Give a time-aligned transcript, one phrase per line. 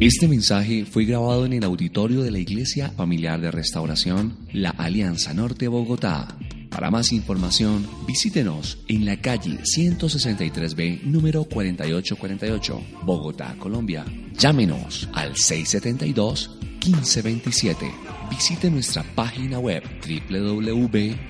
[0.00, 5.34] Este mensaje fue grabado en el auditorio de la Iglesia Familiar de Restauración La Alianza
[5.34, 6.38] Norte Bogotá.
[6.70, 14.06] Para más información, visítenos en la calle 163B, número 4848, Bogotá, Colombia.
[14.38, 17.92] Llámenos al 672-1527.
[18.30, 19.82] Visite nuestra página web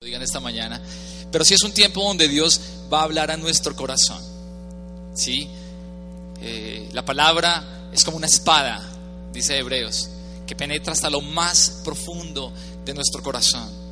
[0.00, 0.80] digan esta mañana,
[1.32, 2.60] pero sí es un tiempo donde Dios
[2.92, 4.22] va a hablar a nuestro corazón.
[5.14, 5.48] ¿sí?
[6.40, 8.82] Eh, la palabra es como una espada,
[9.32, 10.10] dice Hebreos,
[10.46, 12.52] que penetra hasta lo más profundo
[12.84, 13.83] de nuestro corazón.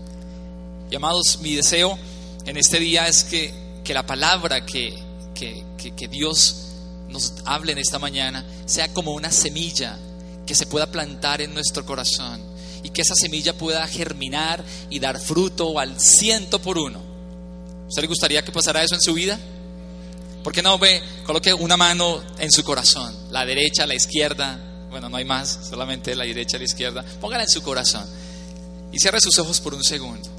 [0.92, 1.98] Y amados, mi deseo
[2.44, 3.50] en este día es que,
[3.82, 4.92] que la palabra que,
[5.34, 5.64] que,
[5.96, 6.56] que, Dios
[7.08, 9.98] nos hable en esta mañana sea como una semilla
[10.46, 12.42] que se pueda plantar en nuestro corazón
[12.82, 17.00] y que esa semilla pueda germinar y dar fruto al ciento por uno.
[17.88, 19.40] ¿Usted le gustaría que pasara eso en su vida?
[20.44, 24.60] ¿Por qué no ve, coloque una mano en su corazón, la derecha, la izquierda?
[24.90, 27.02] Bueno, no hay más, solamente la derecha, la izquierda.
[27.18, 28.06] Póngala en su corazón
[28.92, 30.31] y cierre sus ojos por un segundo.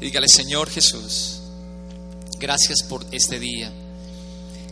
[0.00, 1.40] Dígale, Señor Jesús,
[2.38, 3.72] gracias por este día.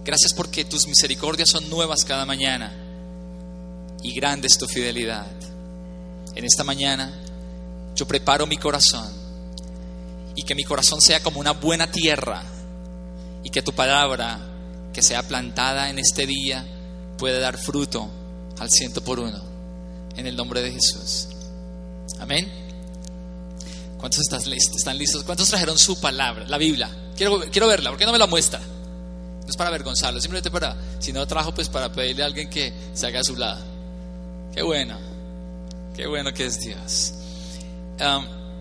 [0.05, 2.73] Gracias porque tus misericordias son nuevas cada mañana
[4.03, 5.31] y grande es tu fidelidad.
[6.35, 7.13] En esta mañana
[7.95, 9.13] yo preparo mi corazón
[10.35, 12.43] y que mi corazón sea como una buena tierra
[13.45, 14.41] y que tu palabra
[14.93, 16.67] que sea plantada en este día
[17.17, 18.11] pueda dar fruto
[18.59, 19.43] al ciento por uno.
[20.17, 21.29] En el nombre de Jesús.
[22.19, 22.62] Amén.
[24.03, 25.23] ¿Cuántos están listos?
[25.23, 26.91] ¿Cuántos trajeron su palabra, la Biblia?
[27.17, 28.59] Quiero, quiero verla, ¿por qué no me la muestra?
[28.59, 32.73] No es para avergonzarlo, simplemente para, si no trajo, pues para pedirle a alguien que
[32.95, 33.63] se haga a su lado.
[34.53, 34.99] Qué bueno,
[35.95, 37.15] qué bueno que es Dios.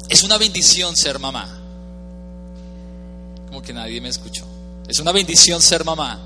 [0.09, 1.59] Es una bendición ser mamá.
[3.47, 4.45] Como que nadie me escuchó.
[4.87, 6.21] Es una bendición ser mamá.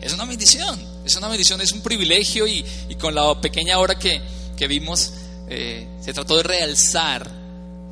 [0.00, 3.98] Es una bendición, es una bendición, es un privilegio y, y con la pequeña hora
[3.98, 4.22] que,
[4.56, 5.14] que vimos
[5.48, 7.43] eh, se trató de realzar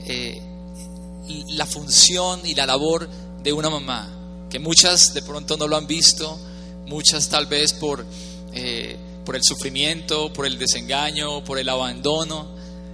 [0.07, 0.41] eh,
[1.51, 3.09] la función y la labor
[3.43, 6.39] de una mamá, que muchas de pronto no lo han visto,
[6.87, 8.05] muchas tal vez por,
[8.53, 12.49] eh, por el sufrimiento, por el desengaño, por el abandono,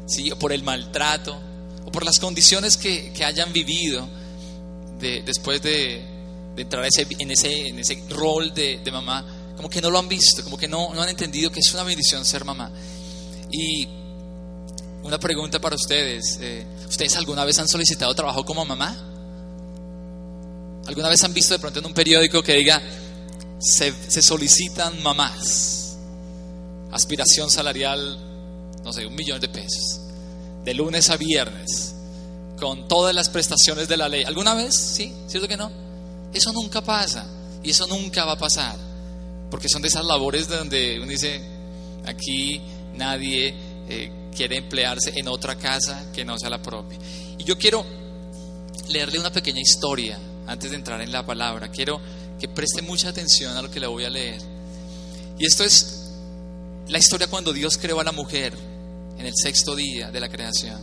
[0.07, 0.31] ¿sí?
[0.39, 1.39] por el maltrato,
[1.85, 4.07] o por las condiciones que, que hayan vivido
[4.99, 6.03] de, después de,
[6.55, 9.25] de entrar ese, en, ese, en ese rol de, de, mamá,
[9.57, 11.83] como que no lo han visto, como que no, no han entendido que es una
[11.83, 12.71] bendición ser mamá.
[13.51, 13.89] Y
[15.03, 18.97] una pregunta para ustedes, eh, ¿ustedes alguna vez han solicitado trabajo como mamá?
[20.87, 22.81] ¿Alguna vez han visto de pronto en un periódico que diga,
[23.59, 23.93] se,
[24.23, 25.97] solicitan mamás?
[26.91, 28.19] Aspiración salarial,
[28.83, 30.01] no sé, un millón de pesos,
[30.65, 31.95] de lunes a viernes,
[32.59, 34.25] con todas las prestaciones de la ley.
[34.25, 34.75] ¿Alguna vez?
[34.75, 35.71] Sí, ¿cierto que no?
[36.33, 37.27] Eso nunca pasa
[37.63, 38.77] y eso nunca va a pasar,
[39.51, 41.41] porque son de esas labores donde uno dice,
[42.07, 42.63] aquí
[42.95, 43.55] nadie
[43.89, 46.99] eh, quiere emplearse en otra casa que no sea la propia.
[47.39, 47.85] Y yo quiero
[48.89, 51.71] leerle una pequeña historia antes de entrar en la palabra.
[51.71, 52.01] Quiero
[52.39, 54.41] que preste mucha atención a lo que le voy a leer.
[55.39, 56.11] Y esto es
[56.89, 58.55] la historia cuando Dios creó a la mujer
[59.19, 60.81] en el sexto día de la creación.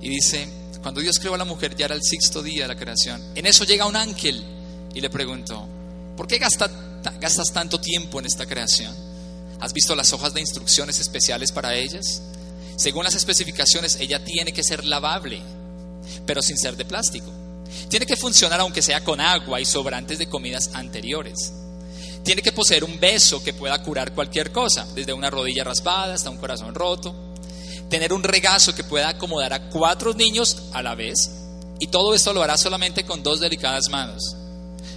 [0.00, 0.48] Y dice,
[0.82, 3.22] cuando Dios creó a la mujer ya era el sexto día de la creación.
[3.34, 4.42] En eso llega un ángel
[4.94, 5.66] y le preguntó,
[6.16, 8.94] ¿por qué gastas, tanto tiempo en esta creación?
[9.60, 12.22] ¿Has visto las hojas de instrucciones especiales para ellas?
[12.76, 15.40] Según las especificaciones, ella tiene que ser lavable,
[16.26, 17.32] pero sin ser de plástico.
[17.88, 21.52] Tiene que funcionar aunque sea con agua y sobrantes de comidas anteriores.
[22.22, 26.30] Tiene que poseer un beso que pueda curar cualquier cosa, desde una rodilla raspada hasta
[26.30, 27.14] un corazón roto.
[27.88, 31.30] Tener un regazo que pueda acomodar a cuatro niños a la vez.
[31.78, 34.36] Y todo esto lo hará solamente con dos delicadas manos.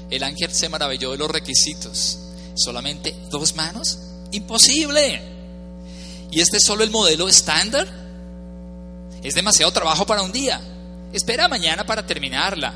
[0.10, 2.18] El ángel se maravilló de los requisitos.
[2.56, 4.00] ¿Solamente dos manos?
[4.32, 5.22] Imposible.
[6.32, 7.88] ¿Y este es solo el modelo estándar?
[9.24, 10.62] Es demasiado trabajo para un día.
[11.12, 12.74] Espera mañana para terminarla.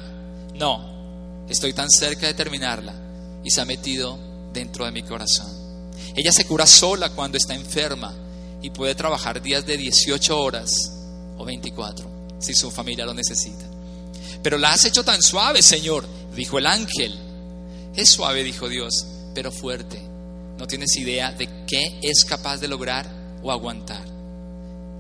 [0.56, 2.94] No, estoy tan cerca de terminarla
[3.44, 4.20] y se ha metido
[4.52, 5.52] dentro de mi corazón.
[6.16, 8.14] Ella se cura sola cuando está enferma
[8.62, 10.94] y puede trabajar días de 18 horas
[11.38, 13.66] o 24 si su familia lo necesita.
[14.42, 16.06] Pero la has hecho tan suave, Señor,
[16.36, 17.18] dijo el ángel.
[17.96, 20.02] Es suave, dijo Dios, pero fuerte.
[20.58, 23.08] No tienes idea de qué es capaz de lograr
[23.42, 24.04] o aguantar.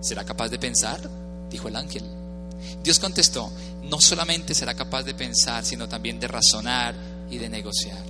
[0.02, 1.00] ¿Será capaz de pensar?
[1.50, 2.04] Dijo el ángel.
[2.84, 3.52] Dios contestó,
[3.84, 6.96] no solamente será capaz de pensar, sino también de razonar
[7.30, 8.04] y de negociar.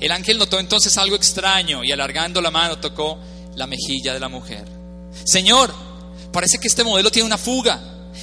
[0.00, 3.18] El ángel notó entonces algo extraño y alargando la mano tocó
[3.54, 4.64] la mejilla de la mujer.
[5.24, 5.72] Señor,
[6.32, 7.80] parece que este modelo tiene una fuga.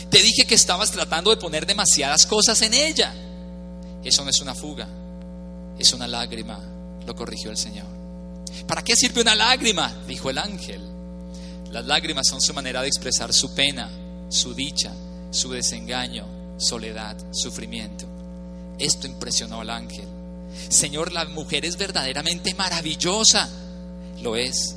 [0.09, 3.13] Te dije que estabas tratando de poner demasiadas cosas en ella.
[4.03, 4.87] Eso no es una fuga,
[5.77, 6.59] es una lágrima,
[7.05, 8.00] lo corrigió el Señor.
[8.67, 9.93] ¿Para qué sirve una lágrima?
[10.07, 10.81] dijo el ángel.
[11.71, 13.89] Las lágrimas son su manera de expresar su pena,
[14.29, 14.93] su dicha,
[15.31, 16.25] su desengaño,
[16.57, 18.05] soledad, sufrimiento.
[18.77, 20.07] Esto impresionó al ángel.
[20.69, 23.49] Señor, la mujer es verdaderamente maravillosa.
[24.21, 24.75] Lo es.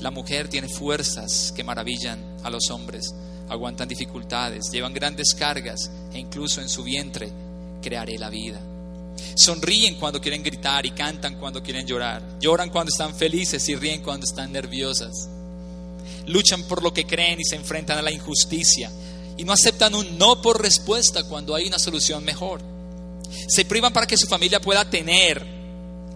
[0.00, 3.14] La mujer tiene fuerzas que maravillan a los hombres,
[3.48, 7.30] aguantan dificultades, llevan grandes cargas e incluso en su vientre
[7.80, 8.60] crearé la vida.
[9.34, 12.22] Sonríen cuando quieren gritar y cantan cuando quieren llorar.
[12.40, 15.28] Lloran cuando están felices y ríen cuando están nerviosas.
[16.26, 18.90] Luchan por lo que creen y se enfrentan a la injusticia.
[19.36, 22.60] Y no aceptan un no por respuesta cuando hay una solución mejor.
[23.48, 25.44] Se privan para que su familia pueda tener.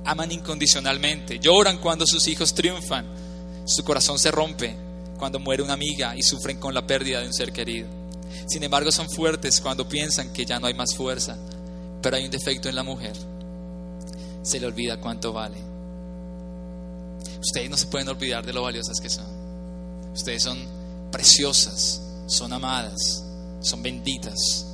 [0.04, 1.38] Aman incondicionalmente.
[1.38, 3.06] Lloran cuando sus hijos triunfan.
[3.66, 4.74] Su corazón se rompe
[5.18, 7.88] cuando muere una amiga y sufren con la pérdida de un ser querido.
[8.48, 11.36] Sin embargo, son fuertes cuando piensan que ya no hay más fuerza.
[12.02, 13.16] Pero hay un defecto en la mujer.
[14.42, 15.58] Se le olvida cuánto vale.
[17.40, 19.26] Ustedes no se pueden olvidar de lo valiosas que son.
[20.12, 20.58] Ustedes son
[21.10, 23.24] preciosas, son amadas,
[23.60, 24.66] son benditas.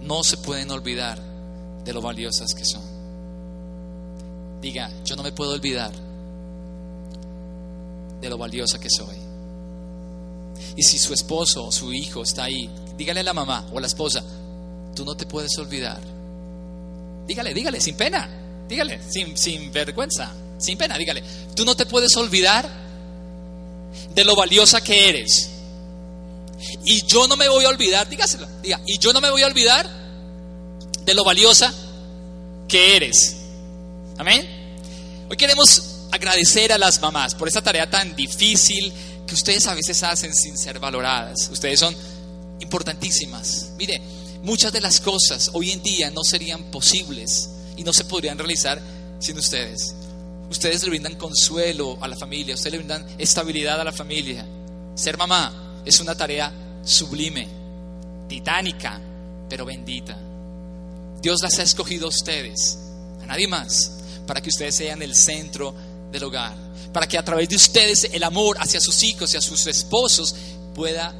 [0.00, 1.18] No se pueden olvidar
[1.84, 2.82] de lo valiosas que son.
[4.60, 5.92] Diga, yo no me puedo olvidar
[8.20, 9.16] de lo valiosa que soy.
[10.76, 13.80] Y si su esposo o su hijo está ahí, dígale a la mamá o a
[13.80, 14.24] la esposa,
[14.94, 16.13] tú no te puedes olvidar.
[17.26, 18.28] Dígale, dígale, sin pena,
[18.68, 21.22] dígale, sin, sin vergüenza, sin pena, dígale,
[21.54, 22.68] tú no te puedes olvidar
[24.14, 25.50] de lo valiosa que eres.
[26.84, 29.46] Y yo no me voy a olvidar, dígaselo, diga, y yo no me voy a
[29.46, 29.88] olvidar
[31.04, 31.72] de lo valiosa
[32.68, 33.36] que eres.
[34.18, 34.46] Amén.
[35.28, 38.92] Hoy queremos agradecer a las mamás por esta tarea tan difícil
[39.26, 41.48] que ustedes a veces hacen sin ser valoradas.
[41.50, 41.94] Ustedes son
[42.60, 43.72] importantísimas.
[43.76, 44.00] Mire,
[44.44, 48.80] muchas de las cosas hoy en día no serían posibles y no se podrían realizar
[49.18, 49.94] sin ustedes.
[50.50, 54.46] Ustedes le brindan consuelo a la familia, ustedes le brindan estabilidad a la familia.
[54.94, 56.52] Ser mamá es una tarea
[56.84, 57.48] sublime,
[58.28, 59.00] titánica,
[59.48, 60.16] pero bendita.
[61.22, 62.78] Dios las ha escogido a ustedes,
[63.22, 63.92] a nadie más,
[64.26, 65.74] para que ustedes sean el centro
[66.12, 66.54] del hogar,
[66.92, 70.36] para que a través de ustedes el amor hacia sus hijos y a sus esposos
[70.74, 71.14] pueda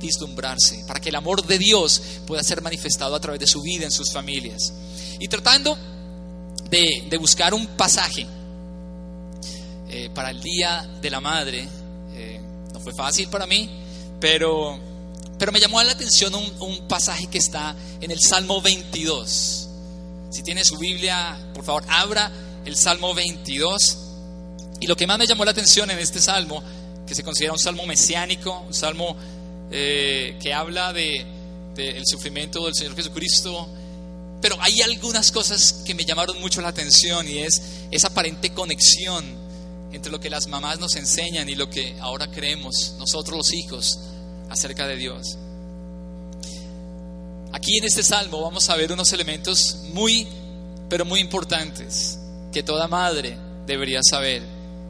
[0.00, 3.84] vislumbrarse, para que el amor de Dios pueda ser manifestado a través de su vida
[3.84, 4.72] en sus familias.
[5.18, 5.76] Y tratando
[6.70, 8.26] de, buscar un pasaje
[9.88, 11.68] eh, para el Día de la Madre,
[12.14, 12.40] eh,
[12.72, 13.70] no fue fácil para mí,
[14.20, 14.78] pero,
[15.38, 19.68] pero me llamó la atención un, un pasaje que está en el Salmo 22.
[20.30, 22.32] Si tiene su Biblia, por favor, abra
[22.64, 23.98] el Salmo 22.
[24.80, 26.62] Y lo que más me llamó la atención en este salmo,
[27.06, 29.16] que se considera un salmo mesiánico, un salmo
[29.70, 31.24] eh, que habla del
[31.74, 33.68] de, el sufrimiento del Señor Jesucristo,
[34.40, 39.24] pero hay algunas cosas que me llamaron mucho la atención y es esa aparente conexión
[39.92, 44.00] entre lo que las mamás nos enseñan y lo que ahora creemos nosotros los hijos
[44.50, 45.38] acerca de Dios.
[47.52, 50.26] Aquí en este salmo vamos a ver unos elementos muy,
[50.88, 52.18] pero muy importantes
[52.52, 54.42] que toda madre debería saber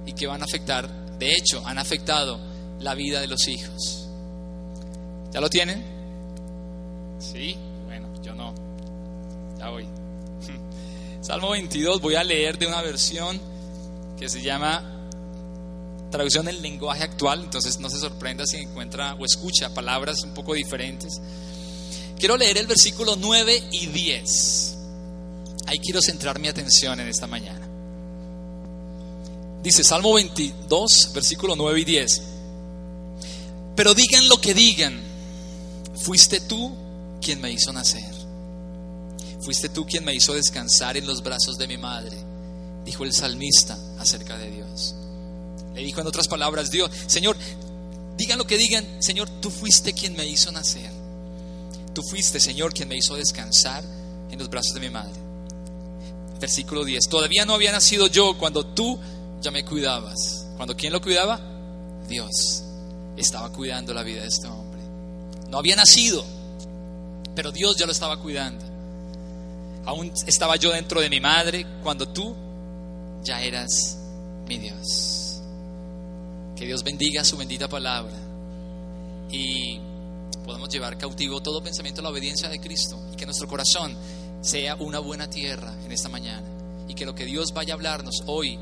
[0.06, 2.40] y que van a afectar, de hecho, han afectado
[2.80, 4.03] la vida de los hijos.
[5.34, 5.84] ¿Ya lo tienen?
[7.18, 8.54] Sí, bueno, yo no.
[9.58, 9.84] Ya voy.
[11.20, 13.40] Salmo 22 voy a leer de una versión
[14.16, 14.92] que se llama
[16.12, 20.54] traducción en lenguaje actual, entonces no se sorprenda si encuentra o escucha palabras un poco
[20.54, 21.20] diferentes.
[22.16, 24.78] Quiero leer el versículo 9 y 10.
[25.66, 27.66] Ahí quiero centrar mi atención en esta mañana.
[29.64, 32.22] Dice Salmo 22, versículo 9 y 10.
[33.74, 35.03] Pero digan lo que digan,
[35.96, 36.74] fuiste tú
[37.20, 38.12] quien me hizo nacer.
[39.40, 42.16] Fuiste tú quien me hizo descansar en los brazos de mi madre,
[42.84, 44.94] dijo el salmista acerca de Dios.
[45.74, 47.36] Le dijo en otras palabras Dios, Señor,
[48.16, 50.90] digan lo que digan, Señor, tú fuiste quien me hizo nacer.
[51.94, 53.84] Tú fuiste, Señor, quien me hizo descansar
[54.30, 55.14] en los brazos de mi madre.
[56.40, 57.08] Versículo 10.
[57.08, 58.98] Todavía no había nacido yo cuando tú
[59.40, 60.46] ya me cuidabas.
[60.56, 61.40] ¿Cuando quién lo cuidaba?
[62.08, 62.64] Dios.
[63.16, 64.63] Estaba cuidando la vida de este hombre.
[65.54, 66.25] No había nacido,
[67.37, 68.64] pero Dios ya lo estaba cuidando.
[69.84, 72.34] Aún estaba yo dentro de mi madre cuando tú
[73.23, 73.96] ya eras
[74.49, 75.40] mi Dios.
[76.56, 78.16] Que Dios bendiga su bendita palabra.
[79.30, 79.78] Y
[80.44, 83.96] podamos llevar cautivo todo pensamiento a la obediencia de Cristo y que nuestro corazón
[84.40, 86.49] sea una buena tierra en esta mañana
[86.88, 88.58] y que lo que Dios vaya a hablarnos hoy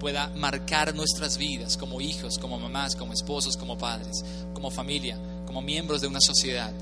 [0.00, 5.16] pueda marcar nuestras vidas como hijos, como mamás, como esposos, como padres, como familia,
[5.46, 6.72] como miembros de una sociedad,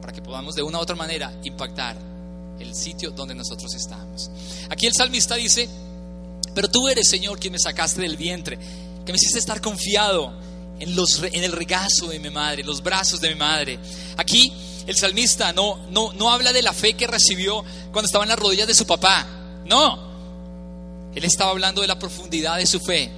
[0.00, 1.96] para que podamos de una u otra manera impactar
[2.58, 4.30] el sitio donde nosotros estamos.
[4.68, 5.68] Aquí el salmista dice,
[6.54, 8.58] pero tú eres Señor quien me sacaste del vientre,
[9.04, 10.32] que me hiciste estar confiado
[10.80, 13.78] en, los, en el regazo de mi madre, en los brazos de mi madre.
[14.16, 14.52] Aquí
[14.86, 18.38] el salmista no, no, no habla de la fe que recibió cuando estaba en las
[18.38, 19.26] rodillas de su papá,
[19.66, 20.08] no,
[21.14, 23.10] él estaba hablando de la profundidad de su fe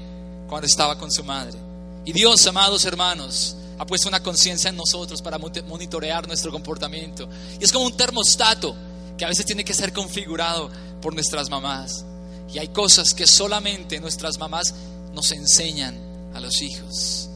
[0.48, 1.56] cuando estaba con su madre.
[2.04, 7.26] Y Dios, amados hermanos, ha puesto una conciencia en nosotros para monitorear nuestro comportamiento.
[7.58, 8.76] Y es como un termostato
[9.16, 10.70] que a veces tiene que ser configurado
[11.00, 12.04] por nuestras mamás.
[12.52, 14.74] Y hay cosas que solamente nuestras mamás
[15.14, 15.98] nos enseñan
[16.34, 17.30] a los hijos.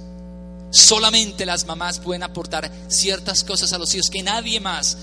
[0.71, 4.99] Solamente las mamás pueden aportar ciertas cosas a los hijos que nadie más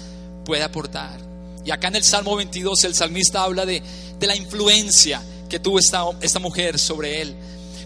[0.45, 1.19] puede aportar.
[1.65, 3.81] Y acá en el Salmo 22 el salmista habla de,
[4.19, 7.35] de la influencia que tuvo esta, esta mujer sobre él.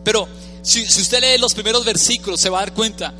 [0.04, 0.28] Pero
[0.66, 3.14] si, usted lee los primeros versículos, se va a dar cuenta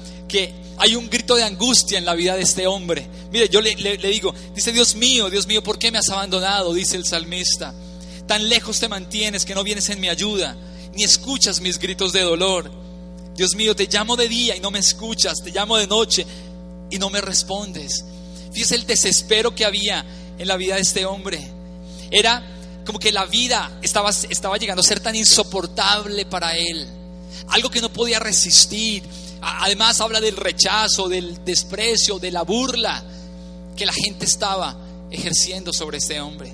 [0.78, 3.08] hay un grito de angustia en la vida de este hombre.
[3.32, 6.74] Mire, yo le, digo, dice, Dios mío, Dios mío, ¿por qué me has abandonado?
[6.74, 7.74] Dice el salmista.
[8.28, 10.56] Tan lejos te mantienes que no vienes en mi ayuda,
[10.94, 12.72] ni escuchas mis gritos de dolor.
[13.36, 16.26] Dios mío, te llamo de día y no me escuchas, te llamo de noche
[16.90, 18.04] y no me respondes.
[18.52, 20.06] Fíjese el desespero que había
[20.38, 21.46] en la vida de este hombre.
[22.12, 22.44] Era
[22.86, 26.88] como que la vida estaba llegando a ser tan insoportable para él,
[27.50, 29.04] algo que no podía resistir.
[29.48, 33.04] Además habla del rechazo, del desprecio, de la burla
[33.76, 34.76] que la gente estaba
[35.12, 36.52] ejerciendo sobre este hombre.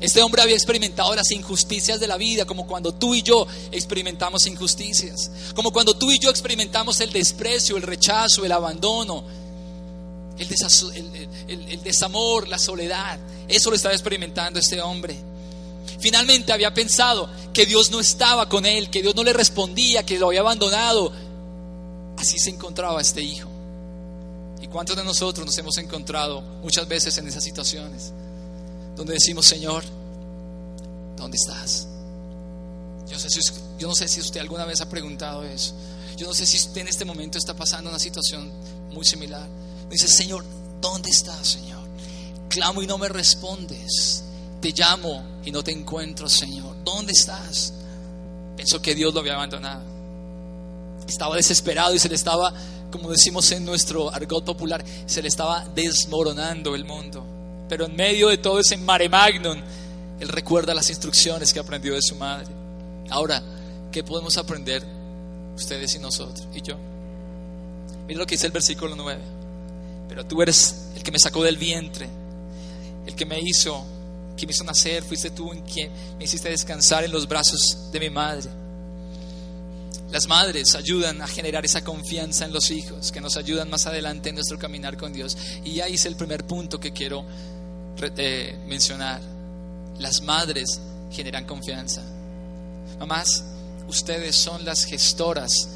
[0.00, 4.46] Este hombre había experimentado las injusticias de la vida, como cuando tú y yo experimentamos
[4.46, 9.24] injusticias, como cuando tú y yo experimentamos el desprecio, el rechazo, el abandono,
[10.38, 13.18] el, desamor, la soledad.
[13.46, 15.16] Eso lo estaba experimentando este hombre.
[16.00, 20.18] Finalmente había pensado que Dios no estaba con él, que Dios no le respondía, que
[20.18, 21.12] lo había abandonado.
[22.22, 23.48] Así se encontraba este hijo.
[24.60, 28.12] ¿Y cuántos de nosotros nos hemos encontrado muchas veces en esas situaciones?
[28.94, 29.82] Donde decimos, Señor,
[31.16, 31.88] ¿dónde estás?
[33.08, 35.74] Yo, no sé si usted alguna vez ha preguntado eso.
[36.16, 38.52] Yo no sé si usted en este momento está pasando una situación
[38.92, 39.48] muy similar.
[39.90, 40.44] Dice, Señor,
[40.80, 41.82] ¿dónde estás, Señor?
[42.48, 44.22] Clamo y no me respondes.
[44.60, 46.76] Te llamo y no te encuentro, Señor.
[46.84, 47.72] ¿Dónde estás?
[48.56, 49.91] Pensó que Dios lo había abandonado.
[51.06, 52.52] Estaba desesperado y se le estaba,
[52.90, 57.24] como decimos en nuestro argot popular, se le estaba desmoronando el mundo.
[57.68, 59.58] Pero en medio de todo ese mare magnum,
[60.20, 62.48] él recuerda las instrucciones que aprendió de su madre.
[63.10, 63.42] Ahora,
[63.90, 64.82] ¿qué podemos aprender
[65.56, 66.76] ustedes y nosotros y yo?
[68.06, 69.20] Mira lo que dice el versículo 9.
[70.08, 72.08] Pero tú eres el que me sacó del vientre,
[73.06, 73.84] el que me hizo
[74.36, 78.00] que me hizo nacer, fuiste tú en quien me hiciste descansar en los brazos de
[78.00, 78.48] mi madre.
[80.12, 84.28] Las madres ayudan a generar esa confianza en los hijos, que nos ayudan más adelante
[84.28, 85.38] en nuestro caminar con Dios.
[85.64, 87.24] Y ahí es el primer punto que quiero
[88.18, 89.22] eh, mencionar.
[89.98, 92.02] Las madres generan confianza.
[92.98, 93.42] Mamás,
[93.88, 95.68] ustedes son las gestoras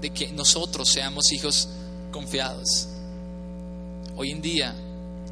[0.00, 1.68] de que nosotros seamos hijos
[2.12, 2.86] confiados.
[4.16, 4.76] Hoy en día,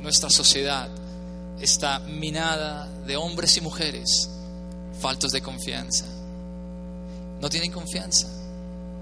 [0.00, 0.90] nuestra sociedad
[1.60, 4.28] está minada de hombres y mujeres
[5.00, 6.04] faltos de confianza.
[7.40, 8.39] No tienen confianza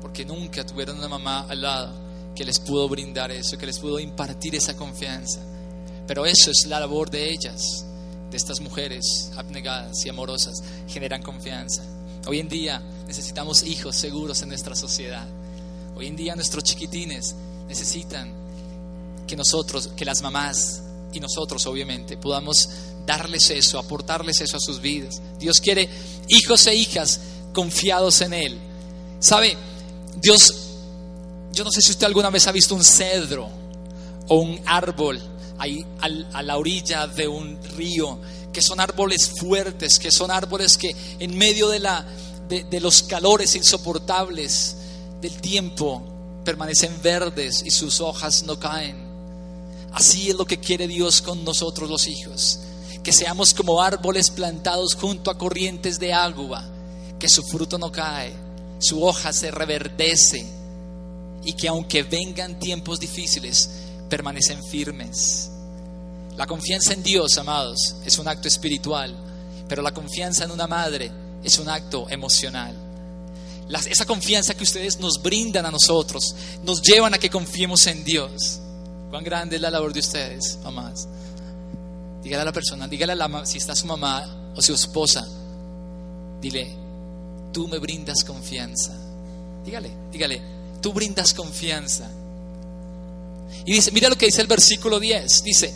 [0.00, 1.92] porque nunca tuvieron una mamá al lado
[2.34, 5.40] que les pudo brindar eso, que les pudo impartir esa confianza.
[6.06, 7.84] Pero eso es la labor de ellas,
[8.30, 11.82] de estas mujeres abnegadas y amorosas, generan confianza.
[12.26, 15.26] Hoy en día necesitamos hijos seguros en nuestra sociedad.
[15.96, 17.34] Hoy en día nuestros chiquitines
[17.66, 18.32] necesitan
[19.26, 22.68] que nosotros, que las mamás y nosotros obviamente podamos
[23.06, 25.20] darles eso, aportarles eso a sus vidas.
[25.38, 25.88] Dios quiere
[26.28, 27.20] hijos e hijas
[27.52, 28.58] confiados en Él.
[29.18, 29.56] ¿Sabe?
[30.16, 30.54] Dios,
[31.52, 33.48] yo no sé si usted alguna vez ha visto un cedro
[34.28, 35.20] o un árbol
[35.58, 35.84] ahí
[36.32, 38.18] a la orilla de un río,
[38.52, 42.06] que son árboles fuertes, que son árboles que en medio de, la,
[42.48, 44.76] de los calores insoportables
[45.20, 46.02] del tiempo
[46.44, 49.08] permanecen verdes y sus hojas no caen.
[49.92, 52.60] Así es lo que quiere Dios con nosotros los hijos.
[53.02, 56.64] Que seamos como árboles plantados junto a corrientes de agua,
[57.18, 58.32] que su fruto no cae,
[58.78, 60.46] su hoja se reverdece
[61.44, 63.70] y que aunque vengan tiempos difíciles,
[64.08, 65.50] permanecen firmes.
[66.36, 69.14] La confianza en Dios, amados, es un acto espiritual,
[69.68, 71.10] pero la confianza en una madre
[71.42, 72.74] es un acto emocional.
[73.90, 78.60] esa confianza que ustedes nos brindan a nosotros nos llevan a que confiemos en Dios.
[79.10, 81.08] ¿Cuán grande es la labor de ustedes, mamás?
[82.22, 85.26] Dígale a la persona, dígale a la si está su mamá o su esposa,
[86.40, 86.87] dile,
[87.52, 88.94] tú me brindas confianza.
[89.64, 90.42] Dígale, dígale,
[90.80, 92.10] tú brindas confianza.
[93.64, 95.74] Y dice, mira lo que dice el versículo 10, dice,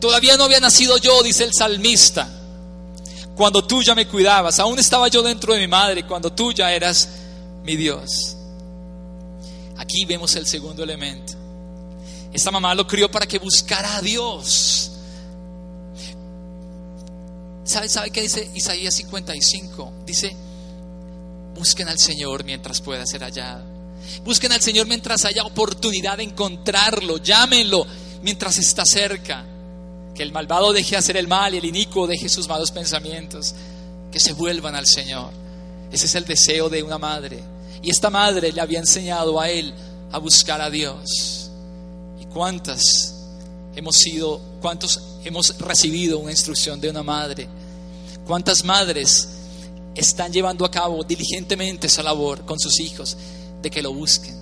[0.00, 2.28] todavía no había nacido yo, dice el salmista,
[3.36, 6.72] cuando tú ya me cuidabas, aún estaba yo dentro de mi madre, cuando tú ya
[6.72, 7.08] eras
[7.64, 8.36] mi Dios.
[9.76, 11.34] Aquí vemos el segundo elemento.
[12.32, 14.90] Esta mamá lo crió para que buscara a Dios.
[17.64, 19.92] ¿Sabe, ¿Sabe qué dice Isaías 55?
[20.06, 20.36] Dice,
[21.54, 23.64] busquen al Señor mientras pueda ser hallado.
[24.24, 27.18] Busquen al Señor mientras haya oportunidad de encontrarlo.
[27.18, 27.86] Llámenlo
[28.22, 29.44] mientras está cerca.
[30.14, 33.54] Que el malvado deje hacer el mal y el inicuo deje sus malos pensamientos.
[34.12, 35.30] Que se vuelvan al Señor.
[35.90, 37.42] Ese es el deseo de una madre.
[37.82, 39.74] Y esta madre le había enseñado a él
[40.12, 41.50] a buscar a Dios.
[42.20, 43.14] ¿Y cuántas
[43.74, 47.48] hemos sido, cuántos hemos recibido una instrucción de una madre?
[48.26, 49.28] ¿Cuántas madres
[49.94, 53.16] están llevando a cabo diligentemente esa labor con sus hijos?
[53.62, 54.36] De que lo busquen,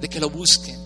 [0.00, 0.78] de que lo busquen,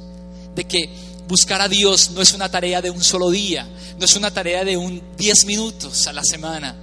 [0.55, 0.91] de que
[1.29, 3.67] buscar a Dios no es una tarea de un solo día,
[3.99, 6.77] no es una tarea de un 10 minutos a la semana,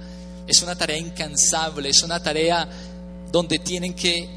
[0.46, 2.68] es una tarea incansable, es una tarea
[3.30, 4.28] donde tienen que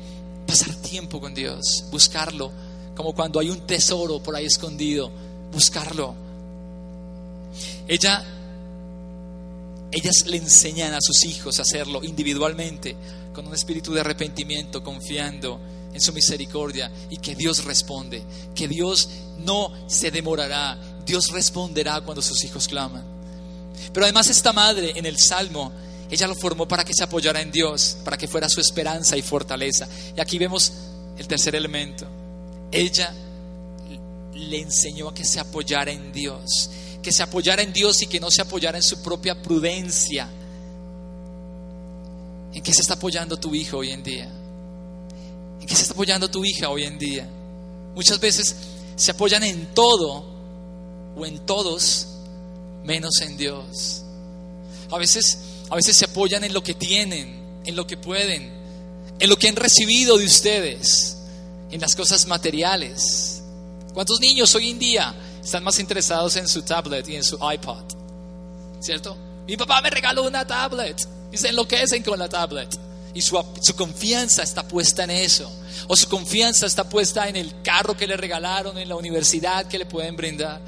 [0.45, 2.51] pasar tiempo con Dios, buscarlo,
[2.95, 5.11] como cuando hay un tesoro por ahí escondido,
[5.51, 6.15] buscarlo.
[7.87, 8.23] Ella,
[9.93, 12.95] ellas le enseñan a sus hijos a hacerlo individualmente,
[13.33, 15.59] con un espíritu de arrepentimiento, confiando
[15.93, 18.23] en su misericordia y que Dios responde,
[18.55, 19.07] que Dios
[19.39, 23.05] no se demorará, Dios responderá cuando sus hijos claman.
[23.93, 25.71] Pero además esta madre en el Salmo,
[26.09, 29.21] ella lo formó para que se apoyara en Dios, para que fuera su esperanza y
[29.21, 29.87] fortaleza.
[30.15, 30.73] Y aquí vemos
[31.17, 32.07] el tercer elemento.
[32.71, 33.13] Ella
[34.33, 36.69] le enseñó a que se apoyara en Dios,
[37.03, 40.27] que se apoyara en Dios y que no se apoyara en su propia prudencia.
[42.53, 44.29] ¿En qué se está apoyando tu hijo hoy en día?
[45.59, 47.27] ¿En qué se está apoyando tu hija hoy en día?
[47.93, 48.55] Muchas veces
[48.95, 50.25] se apoyan en todo
[51.15, 52.07] o en todos
[52.83, 54.03] menos en Dios.
[54.89, 58.51] A veces, a veces se apoyan en lo que tienen, en lo que pueden,
[59.19, 61.17] en lo que han recibido de ustedes,
[61.69, 63.41] en las cosas materiales.
[63.93, 67.83] ¿Cuántos niños hoy en día están más interesados en su tablet y en su iPod?
[68.79, 69.17] ¿Cierto?
[69.45, 72.69] Mi papá me regaló una tablet y se enloquecen con la tablet.
[73.13, 75.51] Y su, su, confianza está puesta en eso.
[75.87, 79.77] O su confianza está puesta en el carro que le regalaron, en la universidad que
[79.77, 80.61] le pueden brindar.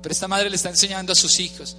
[0.00, 1.76] Pero esta madre le está enseñando a sus hijos,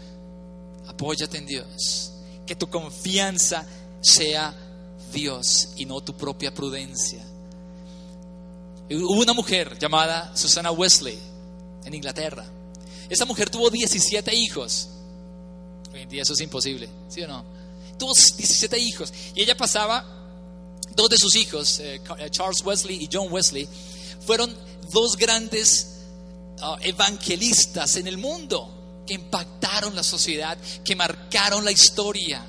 [0.87, 2.11] apóyate en Dios.
[2.45, 3.65] Que tu confianza
[4.01, 4.53] sea
[5.13, 7.23] Dios y no tu propia prudencia.
[8.89, 11.30] Hubo una mujer llamada Susana Wesley
[11.85, 12.45] en Inglaterra.
[13.09, 14.89] Esta mujer tuvo 17 hijos.
[15.93, 17.43] Hoy en día eso es imposible, ¿sí o no?
[17.97, 20.05] Tuvo 17 hijos y ella pasaba,
[20.95, 23.67] dos de sus hijos, eh, Charles Wesley y John Wesley,
[24.25, 24.55] fueron
[24.91, 25.99] dos grandes
[26.61, 32.45] uh, evangelistas en el mundo que impactaron la sociedad, que marcaron la historia.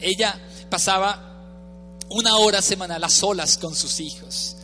[0.00, 0.40] Ella
[0.70, 1.28] pasaba
[2.10, 4.56] una hora semanal a solas con sus hijos,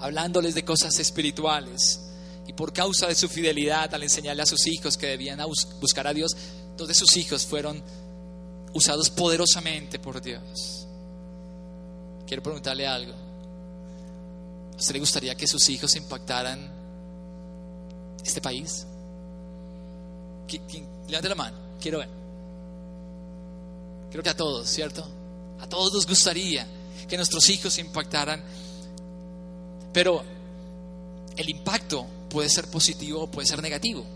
[0.00, 2.09] hablándoles de cosas espirituales.
[2.60, 5.40] Por causa de su fidelidad al enseñarle a sus hijos que debían
[5.80, 6.36] buscar a Dios,
[6.76, 7.82] dos sus hijos fueron
[8.74, 10.86] usados poderosamente por Dios.
[12.26, 13.14] Quiero preguntarle algo.
[14.74, 16.70] ¿A usted le gustaría que sus hijos impactaran
[18.22, 18.86] este país?
[21.08, 22.10] Levante la mano, quiero ver.
[24.10, 25.02] Creo que a todos, ¿cierto?
[25.60, 26.66] A todos nos gustaría
[27.08, 28.44] que nuestros hijos impactaran,
[29.94, 30.22] pero
[31.38, 34.06] el impacto puede ser positivo o puede ser negativo.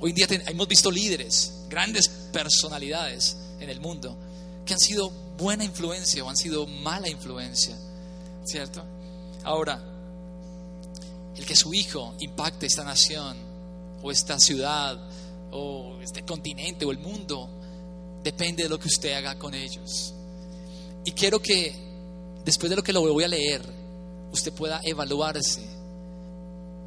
[0.00, 4.14] Hoy en día hemos visto líderes, grandes personalidades en el mundo,
[4.66, 7.74] que han sido buena influencia o han sido mala influencia,
[8.44, 8.84] ¿cierto?
[9.44, 9.82] Ahora,
[11.34, 13.38] el que su hijo impacte esta nación
[14.02, 14.98] o esta ciudad
[15.52, 17.48] o este continente o el mundo
[18.22, 20.12] depende de lo que usted haga con ellos.
[21.04, 21.74] Y quiero que
[22.44, 23.62] después de lo que lo voy a leer,
[24.32, 25.75] usted pueda evaluarse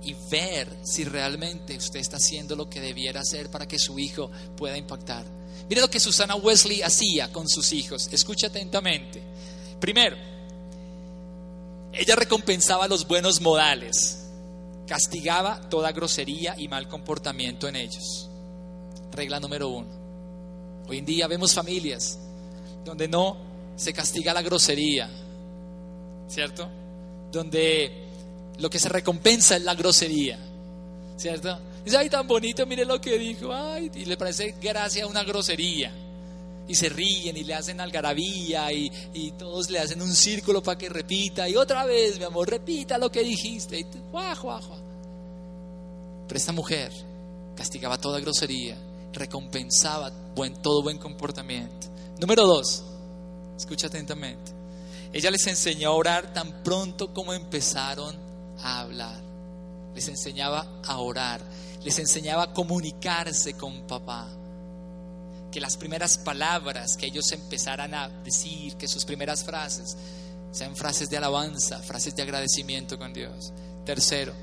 [0.04, 4.32] y ver si realmente usted está haciendo lo que debiera hacer para que su hijo
[4.56, 5.26] pueda impactar.
[5.70, 8.10] Mire lo que Susana Wesley hacía con sus hijos.
[8.12, 9.22] Escucha atentamente.
[9.80, 10.18] Primero,
[11.94, 14.20] ella recompensaba los buenos modales
[14.90, 18.28] castigaba toda grosería y mal comportamiento en ellos.
[19.12, 19.88] Regla número uno.
[20.88, 22.18] Hoy en día vemos familias
[22.84, 23.38] donde no
[23.76, 25.08] se castiga la grosería,
[26.28, 26.68] ¿cierto?
[27.32, 28.09] Donde
[28.60, 30.40] lo que se recompensa es la grosería.
[31.20, 31.60] ¿cierto?
[31.84, 35.92] Dice, ay, tan bonito, mire lo que dijo, ay, y le parece gracia una grosería.
[36.68, 40.78] Y se ríen y le hacen algarabía y, y todos le hacen un círculo para
[40.78, 41.50] que repita.
[41.50, 43.80] Y otra vez, mi amor, repita lo que dijiste.
[43.80, 44.78] Y juá, juá, juá.
[46.28, 46.92] Pero esta mujer
[47.56, 48.78] castigaba toda grosería,
[49.14, 51.88] recompensaba buen, todo buen comportamiento.
[52.20, 52.84] Número dos,
[53.58, 54.52] escucha atentamente.
[55.12, 58.29] Ella les enseñó a orar tan pronto como empezaron
[58.62, 59.20] a hablar.
[59.94, 61.42] Les enseñaba a orar,
[61.84, 64.28] les enseñaba a comunicarse con papá.
[65.52, 69.98] Que las primeras palabras que ellos empezaran a decir, que sus primeras frases
[70.52, 73.52] sean frases de alabanza, frases de agradecimiento con Dios.
[73.86, 74.34] Tercero,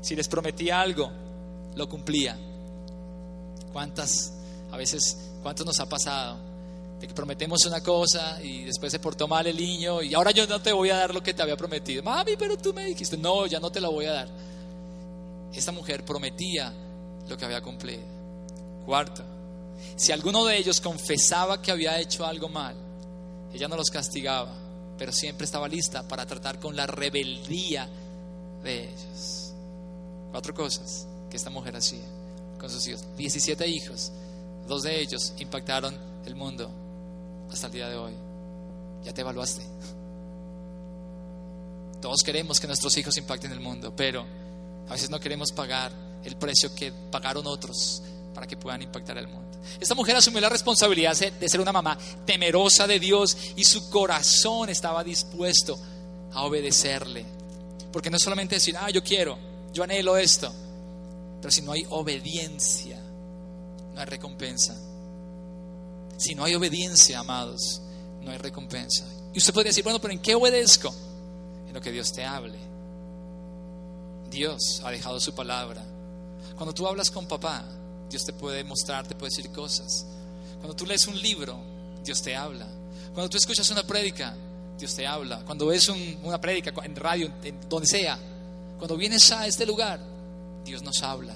[0.00, 1.10] si les prometía algo,
[1.76, 2.36] lo cumplía.
[3.72, 4.32] ¿Cuántas,
[4.70, 6.51] a veces, cuántos nos ha pasado?
[7.08, 10.62] Que prometemos una cosa y después se portó mal el niño y ahora yo no
[10.62, 12.00] te voy a dar lo que te había prometido.
[12.00, 14.28] Mami, pero tú me dijiste, no, ya no te lo voy a dar.
[15.52, 16.72] Esta mujer prometía
[17.28, 18.02] lo que había cumplido.
[18.86, 19.24] Cuarto,
[19.96, 22.76] si alguno de ellos confesaba que había hecho algo mal,
[23.52, 24.54] ella no los castigaba,
[24.96, 27.88] pero siempre estaba lista para tratar con la rebeldía
[28.62, 29.52] de ellos.
[30.30, 32.04] Cuatro cosas que esta mujer hacía
[32.60, 33.04] con sus hijos.
[33.16, 34.12] 17 hijos,
[34.68, 36.70] dos de ellos impactaron el mundo
[37.52, 38.12] hasta el día de hoy.
[39.04, 39.62] Ya te evaluaste.
[42.00, 44.24] Todos queremos que nuestros hijos impacten el mundo, pero
[44.88, 45.92] a veces no queremos pagar
[46.24, 48.02] el precio que pagaron otros
[48.34, 49.58] para que puedan impactar el mundo.
[49.78, 54.68] Esta mujer asumió la responsabilidad de ser una mamá temerosa de Dios y su corazón
[54.68, 55.78] estaba dispuesto
[56.32, 57.24] a obedecerle.
[57.92, 59.38] Porque no es solamente decir, ah, yo quiero,
[59.72, 60.52] yo anhelo esto,
[61.40, 62.98] pero si no hay obediencia,
[63.94, 64.76] no hay recompensa.
[66.22, 67.82] Si no hay obediencia, amados,
[68.20, 69.04] no hay recompensa.
[69.34, 70.94] Y usted podría decir, bueno, pero ¿en qué obedezco?
[71.66, 72.56] En lo que Dios te hable.
[74.30, 75.82] Dios ha dejado su palabra.
[76.54, 77.64] Cuando tú hablas con papá,
[78.08, 80.06] Dios te puede mostrar, te puede decir cosas.
[80.58, 81.58] Cuando tú lees un libro,
[82.04, 82.68] Dios te habla.
[83.12, 84.36] Cuando tú escuchas una prédica,
[84.78, 85.42] Dios te habla.
[85.44, 88.16] Cuando ves una prédica en radio, en donde sea,
[88.78, 89.98] cuando vienes a este lugar,
[90.64, 91.34] Dios nos habla.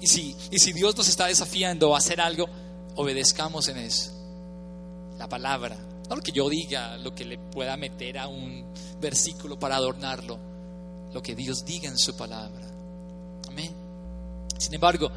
[0.00, 2.48] Y si, y si Dios nos está desafiando a hacer algo,
[2.98, 4.10] obedezcamos en eso.
[5.18, 5.76] La palabra.
[6.08, 8.64] No lo que yo diga, lo que le pueda meter a un
[9.00, 10.38] versículo para adornarlo.
[11.12, 12.66] Lo que Dios diga en su palabra.
[13.48, 13.72] Amén.
[14.58, 15.10] Sin embargo,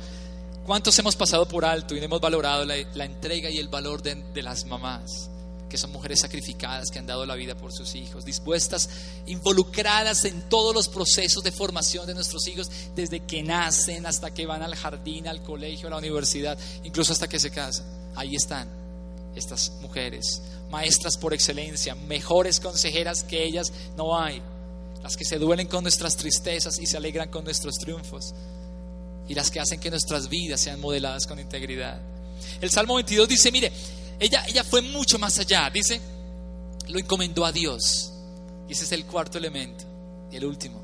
[0.65, 4.44] ¿cuántos hemos pasado por alto y no hemos valorado la, entrega y el valor de
[4.44, 5.31] las mamás?
[5.71, 8.89] Que son mujeres sacrificadas, que han dado la vida por sus hijos, dispuestas,
[9.25, 14.45] involucradas en todos los procesos de formación de nuestros hijos, desde que nacen hasta que
[14.45, 17.86] van al jardín, al colegio, a la universidad, incluso hasta que se casan.
[18.15, 18.67] Ahí están
[19.34, 24.41] estas mujeres, maestras por excelencia, mejores consejeras que ellas no hay,
[25.01, 28.34] las que se duelen con nuestras tristezas y se alegran con nuestros triunfos,
[29.29, 32.01] y las que hacen que nuestras vidas sean modeladas con integridad.
[32.60, 33.71] El Salmo 22 dice, mire,
[34.21, 35.99] ella, ella fue mucho más allá, dice,
[36.89, 38.13] lo encomendó a Dios.
[38.69, 39.84] Y ese es el cuarto elemento.
[40.31, 40.79] Y el último,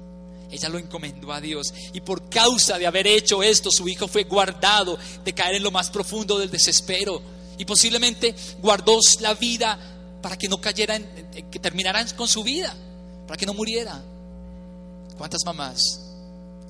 [0.49, 1.71] ella lo encomendó a Dios.
[1.93, 5.69] Y por causa de haber hecho esto, su hijo fue guardado de caer en lo
[5.69, 7.21] más profundo del desespero.
[7.59, 9.77] Y posiblemente guardó la vida
[10.19, 10.99] para que no cayera,
[11.51, 12.75] que terminaran con su vida,
[13.27, 14.03] para que no muriera.
[15.15, 15.79] ¿Cuántas mamás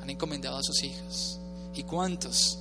[0.02, 1.40] han encomendado a sus hijos?
[1.74, 2.60] ¿Y cuántos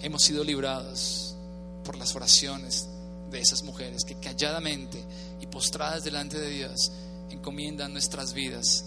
[0.00, 1.36] hemos sido librados
[1.84, 2.88] por las oraciones
[3.34, 5.02] de esas mujeres que calladamente
[5.40, 6.92] y postradas delante de Dios
[7.30, 8.84] encomiendan nuestras vidas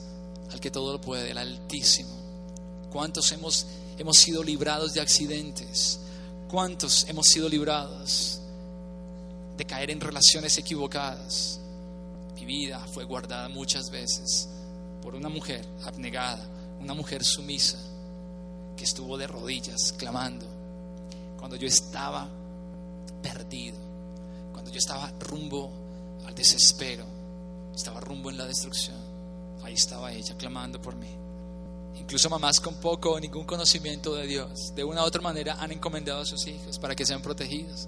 [0.52, 2.16] al que todo lo puede, el Altísimo.
[2.92, 6.00] ¿Cuántos hemos, hemos sido librados de accidentes?
[6.50, 8.40] ¿Cuántos hemos sido librados
[9.58, 11.60] de caer en relaciones equivocadas?
[12.36, 14.48] Mi vida fue guardada muchas veces
[15.02, 16.48] por una mujer abnegada,
[16.80, 17.78] una mujer sumisa,
[18.78, 20.46] que estuvo de rodillas clamando
[21.38, 22.30] cuando yo estaba
[23.22, 23.87] perdido
[24.66, 25.72] yo estaba rumbo
[26.26, 27.06] al desespero,
[27.74, 28.98] estaba rumbo en la destrucción,
[29.64, 31.10] ahí estaba ella clamando por mí.
[31.96, 35.72] Incluso mamás con poco o ningún conocimiento de Dios, de una u otra manera han
[35.72, 37.88] encomendado a sus hijos para que sean protegidos.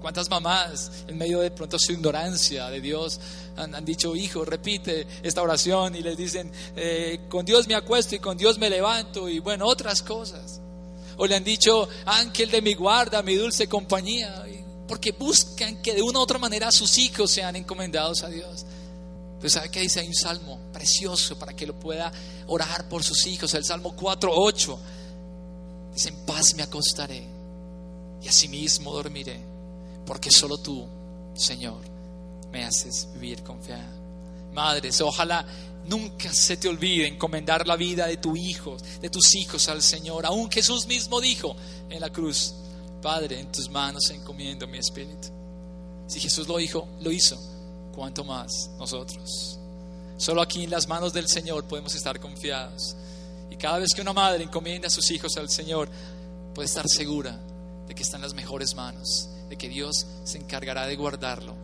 [0.00, 3.20] ¿Cuántas mamás en medio de pronto su ignorancia de Dios
[3.56, 8.18] han, dicho, hijo, repite esta oración y les dicen, eh, con Dios me acuesto y
[8.18, 10.60] con Dios me levanto y bueno, otras cosas.
[11.18, 14.46] O le han dicho, ángel de mi guarda, mi dulce compañía
[14.90, 18.66] porque buscan que de una u otra manera sus hijos sean encomendados a Dios.
[19.38, 22.10] Pues sabe que dice, hay un salmo precioso para que lo pueda
[22.48, 24.78] orar por sus hijos, el Salmo 4.8.
[25.94, 27.24] Dice, en paz me acostaré
[28.20, 29.40] y asimismo dormiré,
[30.04, 30.84] porque solo tú,
[31.36, 31.82] Señor,
[32.50, 33.96] me haces vivir confiado.
[34.52, 35.46] Madres, ojalá
[35.86, 40.26] nunca se te olvide encomendar la vida de tu hijo, de tus hijos al Señor.
[40.26, 41.54] Aún Jesús mismo dijo
[41.88, 42.54] en la cruz,
[43.00, 45.28] Padre, en tus manos encomiendo mi espíritu.
[46.06, 47.38] Si Jesús lo dijo, lo hizo,
[47.94, 49.58] ¿cuánto más nosotros?
[50.16, 52.96] Solo aquí en las manos del Señor podemos estar confiados.
[53.50, 55.88] Y cada vez que una madre encomienda a sus hijos al Señor,
[56.54, 57.38] puede estar segura
[57.88, 61.54] de que está en las mejores manos, de que Dios se encargará de guardarlo.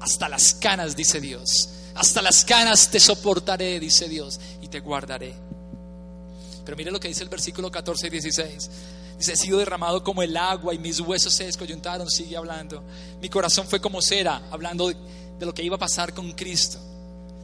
[0.00, 1.70] Hasta las canas, dice Dios.
[1.94, 5.34] Hasta las canas te soportaré, dice Dios, y te guardaré.
[6.64, 8.70] Pero mire lo que dice el versículo 14 y 16.
[9.18, 12.84] Dice, he sido derramado como el agua y mis huesos se descoyuntaron, sigue hablando.
[13.20, 14.96] Mi corazón fue como cera, hablando de,
[15.40, 16.78] lo que iba a pasar con Cristo,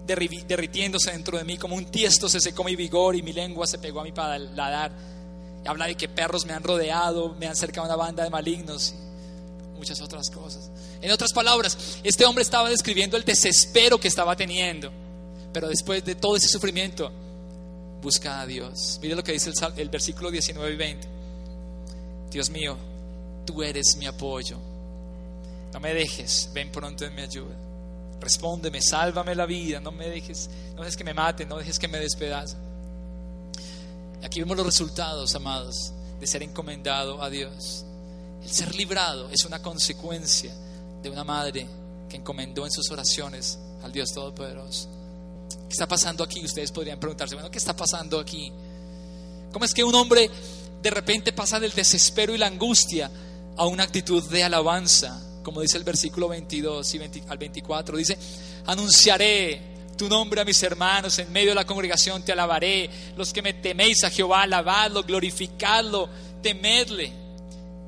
[0.06, 3.78] derritiéndose dentro de mí, como un tiesto se secó mi vigor y mi lengua se
[3.78, 4.92] pegó a mi paladar.
[5.66, 8.94] Habla de que perros me han rodeado, me han cercado una banda de malignos
[9.74, 10.70] y muchas otras cosas.
[11.00, 14.92] En otras palabras, este hombre estaba describiendo el desespero que estaba teniendo,
[15.52, 17.10] pero después de todo ese sufrimiento,
[18.00, 19.00] busca a Dios.
[19.02, 21.13] Mire lo que dice el versículo 19 y 20.
[22.34, 22.76] Dios mío,
[23.46, 24.58] tú eres mi apoyo.
[25.72, 27.54] No me dejes, ven pronto en mi ayuda.
[28.20, 31.86] Respóndeme, sálvame la vida, no me dejes, no dejes que me maten, no dejes que
[31.86, 32.58] me despedacen.
[34.24, 37.84] Aquí vemos los resultados, amados, de ser encomendado a Dios.
[38.42, 40.52] El ser librado es una consecuencia
[41.04, 41.68] de una madre
[42.08, 44.88] que encomendó en sus oraciones al Dios Todopoderoso.
[45.68, 46.44] ¿Qué está pasando aquí?
[46.44, 48.52] Ustedes podrían preguntarse, bueno, ¿qué está pasando aquí?
[49.52, 50.28] ¿Cómo es que un hombre
[50.84, 53.10] de repente pasa del desespero y la angustia
[53.56, 55.18] a una actitud de alabanza?
[55.42, 58.18] Como dice el versículo 22 y al 24, dice,
[58.66, 59.62] anunciaré
[59.96, 62.90] tu nombre a mis hermanos, en medio de la congregación te alabaré.
[63.16, 66.10] Los que me teméis a Jehová, alabadlo, glorificadlo,
[66.42, 67.10] temedle.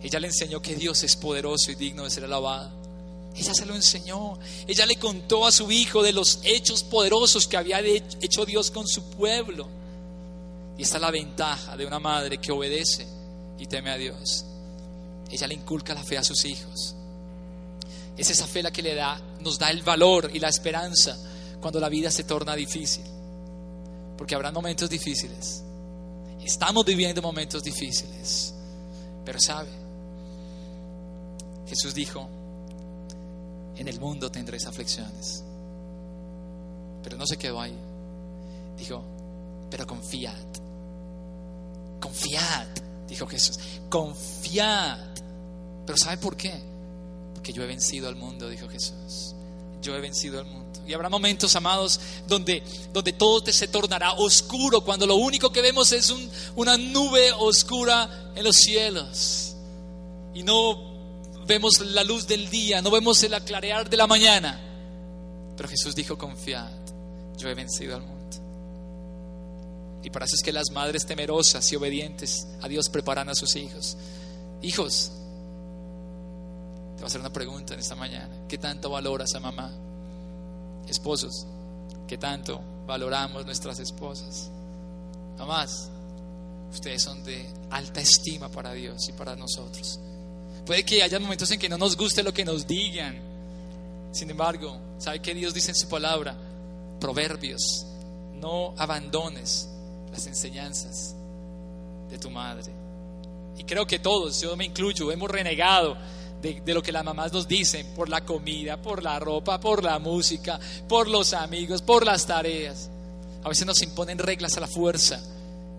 [0.03, 2.71] Ella le enseñó que Dios es poderoso y digno de ser alabado.
[3.37, 4.39] Ella se lo enseñó.
[4.67, 8.89] Ella le contó a su hijo de los hechos poderosos que había hecho Dios con
[8.89, 9.69] su pueblo.
[10.79, 13.07] Y esta es la ventaja de una madre que obedece
[13.59, 14.45] y teme a Dios.
[15.31, 16.95] Ella le inculca la fe a sus hijos.
[18.17, 21.17] Es esa fe la que le da, nos da el valor y la esperanza
[21.61, 23.05] cuando la vida se torna difícil.
[24.17, 25.63] Porque habrá momentos difíciles.
[26.43, 28.55] Estamos viviendo momentos difíciles.
[29.25, 29.71] Pero sabe,
[31.67, 32.29] Jesús dijo,
[33.77, 35.43] en el mundo tendréis aflicciones.
[37.03, 37.77] Pero no se quedó ahí.
[38.79, 39.03] Dijo,
[39.71, 40.66] pero confiad.
[42.01, 42.67] Confiad,
[43.09, 43.59] dijo Jesús.
[43.89, 44.99] Confiad.
[45.87, 46.53] Pero ¿sabe por qué?
[47.35, 49.35] Porque yo he vencido al mundo, dijo Jesús.
[49.83, 50.67] Yo he vencido al mundo.
[50.87, 55.61] Y habrá momentos, amados, donde, donde todo te se tornará oscuro, cuando lo único que
[55.61, 56.15] vemos es
[56.55, 59.57] una nube oscura en los cielos.
[60.33, 60.97] Y no
[61.47, 64.61] vemos la luz del día, no vemos el aclarear de la mañana.
[65.57, 66.71] Pero Jesús dijo, confiad,
[67.37, 68.16] yo he vencido al mundo.
[70.07, 73.57] Y para eso es que las madres temerosas y obedientes a Dios preparan a sus
[73.57, 73.97] hijos.
[74.63, 75.11] Hijos,
[76.95, 78.47] te voy a hacer una pregunta en esta mañana.
[78.49, 79.69] ¿Qué tanto valoras a mamá?
[80.87, 81.45] esposos,
[82.07, 84.49] que tanto valoramos nuestras esposas.
[85.39, 85.91] Mamás,
[86.71, 89.99] ustedes son de alta estima para Dios y para nosotros.
[90.65, 93.19] Puede que haya momentos en que no nos guste lo que nos digan.
[94.13, 96.37] Sin embargo, ¿sabe qué Dios dice en su palabra?
[97.01, 97.85] Proverbios,
[98.35, 99.71] no abandones
[100.11, 101.15] las enseñanzas
[102.09, 102.73] de tu madre.
[103.59, 105.97] Y creo que todos, yo me incluyo, hemos renegado
[106.43, 109.99] de, lo que las mamás nos dicen, por la comida, por la ropa, por la
[109.99, 112.91] música, por los amigos, por las tareas.
[113.43, 115.21] A veces nos imponen reglas a la fuerza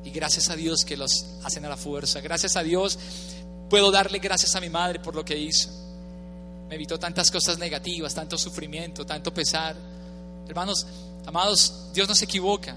[0.03, 2.21] y gracias a Dios que los hacen a la fuerza.
[2.21, 2.97] Gracias a Dios
[3.69, 5.69] puedo darle gracias a mi madre por lo que hizo.
[6.69, 9.75] Me evitó tantas cosas negativas, tanto sufrimiento, tanto pesar.
[10.47, 10.85] Hermanos,
[11.25, 12.75] amados, Dios no se equivoca.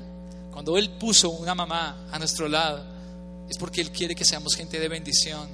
[0.53, 2.85] Cuando Él puso una mamá a nuestro lado,
[3.49, 5.49] es porque Él quiere que seamos gente de bendición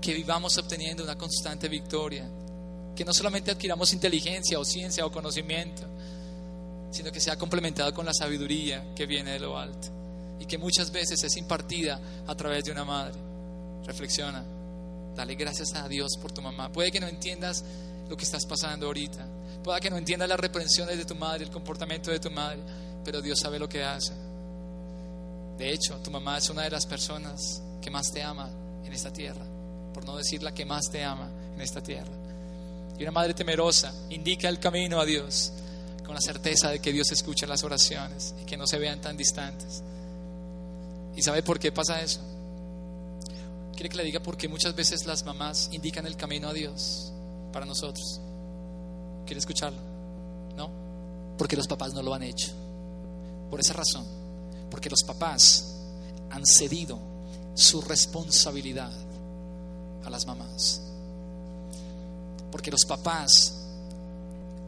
[0.00, 2.28] que vivamos obteniendo una constante victoria,
[2.94, 5.82] que no solamente adquiramos inteligencia o ciencia o conocimiento,
[6.90, 9.88] sino que sea complementado con la sabiduría que viene de lo alto
[10.40, 13.18] y que muchas veces es impartida a través de una madre.
[13.84, 14.44] Reflexiona,
[15.14, 16.70] dale gracias a Dios por tu mamá.
[16.70, 17.64] Puede que no entiendas
[18.08, 19.26] lo que estás pasando ahorita,
[19.62, 22.60] puede que no entiendas las reprensiones de tu madre, el comportamiento de tu madre,
[23.04, 24.12] pero Dios sabe lo que hace.
[25.56, 28.48] De hecho, tu mamá es una de las personas que más te ama
[28.84, 29.44] en esta tierra
[29.98, 32.12] por no decir la que más te ama en esta tierra.
[32.96, 35.52] Y una madre temerosa indica el camino a Dios
[36.04, 39.16] con la certeza de que Dios escucha las oraciones y que no se vean tan
[39.16, 39.82] distantes.
[41.16, 42.20] ¿Y sabe por qué pasa eso?
[43.72, 47.12] Quiere que le diga porque muchas veces las mamás indican el camino a Dios
[47.52, 48.20] para nosotros.
[49.26, 49.80] ¿Quiere escucharlo?
[50.56, 50.70] ¿No?
[51.36, 52.52] Porque los papás no lo han hecho.
[53.50, 54.04] Por esa razón,
[54.70, 55.74] porque los papás
[56.30, 56.98] han cedido
[57.54, 58.92] su responsabilidad
[60.04, 60.82] a las mamás.
[62.50, 63.54] Porque los papás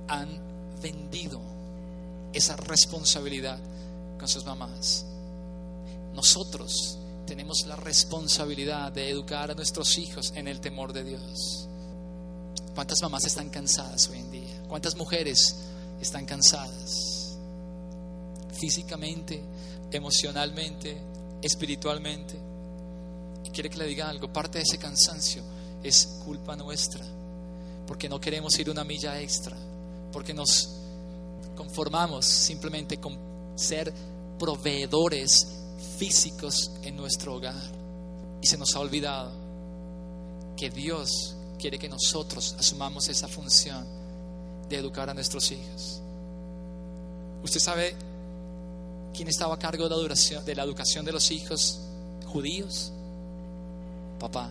[0.08, 0.38] han
[0.82, 1.40] vendido
[2.32, 3.58] esa responsabilidad
[4.18, 5.04] con sus mamás.
[6.14, 11.68] Nosotros tenemos la responsabilidad de educar a nuestros hijos en el temor de Dios.
[12.74, 14.62] ¿Cuántas mamás están cansadas hoy en día?
[14.68, 15.56] ¿Cuántas mujeres
[16.00, 17.09] están cansadas?
[18.60, 19.42] Físicamente,
[19.90, 20.96] emocionalmente,
[21.40, 22.38] espiritualmente.
[23.44, 25.42] Y quiere que le diga algo, parte de ese cansancio
[25.82, 27.04] es culpa nuestra,
[27.86, 29.56] porque no queremos ir una milla extra,
[30.12, 30.76] porque nos
[31.56, 33.18] conformamos simplemente con
[33.54, 33.92] ser
[34.38, 35.46] proveedores
[35.96, 37.62] físicos en nuestro hogar.
[38.42, 39.32] Y se nos ha olvidado
[40.56, 43.86] que Dios quiere que nosotros asumamos esa función
[44.68, 46.00] de educar a nuestros hijos.
[47.42, 47.96] ¿Usted sabe
[49.14, 51.80] quién estaba a cargo de la, de la educación de los hijos
[52.26, 52.92] judíos?
[54.18, 54.50] Papá.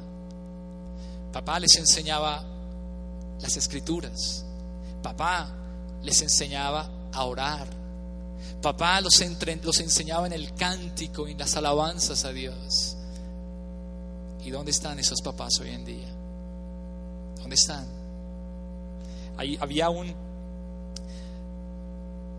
[1.31, 2.43] Papá les enseñaba
[3.41, 4.43] las escrituras.
[5.01, 5.53] Papá
[6.03, 7.67] les enseñaba a orar.
[8.61, 12.95] Papá los, enseñaba en el cántico, en las alabanzas a Dios.
[14.43, 16.09] ¿Y dónde están esos papás hoy en día?
[17.37, 17.87] ¿Dónde están?
[19.37, 20.13] Había un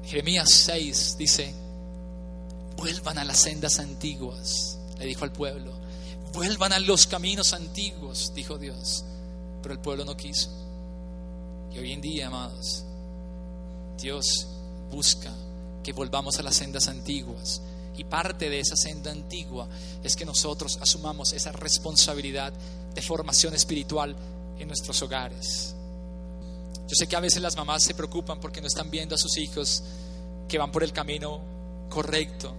[0.05, 1.55] Jeremías 6 dice,
[2.81, 5.71] vuelvan a las sendas antiguas, le dijo al pueblo,
[6.33, 9.05] vuelvan a los caminos antiguos, dijo Dios,
[9.63, 10.49] pero el pueblo no quiso.
[11.73, 12.85] Y hoy en día, amados,
[13.99, 14.47] Dios
[14.91, 15.31] busca
[15.83, 17.61] que volvamos a las sendas antiguas.
[17.99, 19.69] Y parte de esa senda antigua
[20.03, 22.51] es que nosotros asumamos esa responsabilidad
[22.95, 24.17] de formación espiritual
[24.59, 25.75] en nuestros hogares.
[26.89, 29.37] Yo sé que a veces las mamás se preocupan porque no están viendo a sus
[29.37, 29.83] hijos
[30.49, 31.43] que van por el camino
[31.91, 32.55] correcto.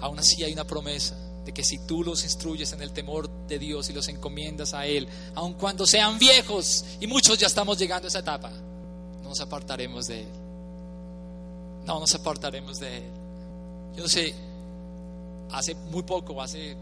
[0.00, 3.58] Aún así hay una promesa de que si tú los instruyes en el temor de
[3.58, 8.06] Dios y los encomiendas a Él, aun cuando sean viejos, y muchos ya estamos llegando
[8.06, 8.50] a esa etapa,
[9.22, 10.28] no nos apartaremos de Él.
[11.86, 13.04] No nos apartaremos de Él.
[13.96, 14.34] Yo no sé,
[15.52, 16.76] hace muy poco, hace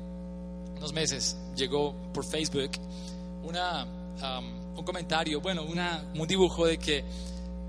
[0.76, 2.70] unos meses, llegó por Facebook
[3.44, 7.04] una, um, un comentario, bueno, una, un dibujo de que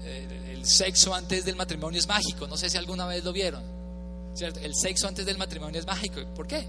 [0.01, 2.47] eh, el sexo antes del matrimonio es mágico.
[2.47, 3.74] No sé si alguna vez lo vieron.
[4.39, 6.21] El sexo antes del matrimonio es mágico.
[6.35, 6.67] ¿Por qué?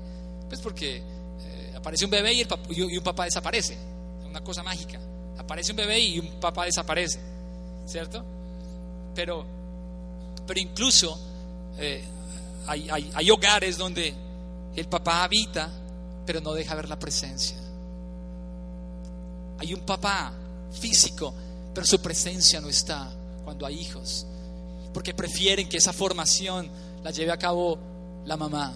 [0.48, 3.76] Pues porque eh, aparece un bebé y, un papá desaparece.
[4.24, 5.00] Una cosa mágica.
[5.38, 7.18] Aparece un bebé y un papá desaparece.
[7.86, 8.24] ¿Cierto?
[9.14, 9.44] Pero,
[10.46, 11.18] pero incluso
[11.78, 12.04] eh,
[12.66, 14.14] hay, hay, hay hogares donde
[14.76, 15.70] el papá habita,
[16.24, 17.56] pero no deja ver la presencia.
[19.58, 20.32] Hay un papá
[20.72, 21.32] físico,
[21.74, 23.10] pero su presencia no está
[23.44, 24.26] cuando hay hijos,
[24.92, 26.70] porque prefieren que esa formación
[27.02, 27.78] la lleve a cabo
[28.24, 28.74] la mamá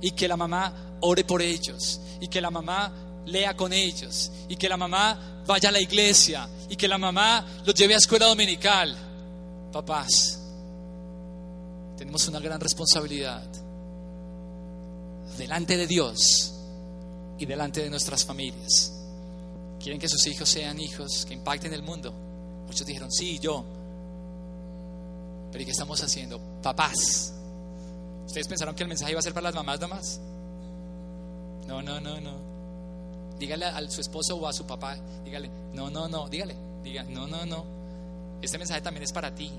[0.00, 2.92] y que la mamá ore por ellos y que la mamá
[3.26, 7.46] lea con ellos y que la mamá vaya a la iglesia y que la mamá
[7.64, 8.96] los lleve a escuela dominical.
[9.72, 10.40] Papás,
[11.96, 13.42] tenemos una gran responsabilidad
[15.38, 16.54] delante de Dios
[17.38, 18.92] y delante de nuestras familias.
[19.80, 22.12] Quieren que sus hijos sean hijos que impacten el mundo.
[22.66, 23.64] Muchos dijeron, sí, yo.
[25.50, 26.40] Pero ¿y qué estamos haciendo?
[26.62, 27.34] Papás.
[28.26, 30.20] ¿Ustedes pensaron que el mensaje iba a ser para las mamás nomás?
[31.66, 32.50] No, no, no, no.
[33.38, 37.26] Dígale a su esposo o a su papá, dígale, no, no, no, dígale, diga, no,
[37.26, 37.64] no, no.
[38.42, 39.50] Este mensaje también es para ti.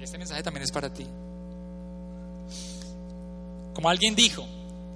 [0.00, 1.06] Este mensaje también es para ti.
[3.74, 4.46] Como alguien dijo,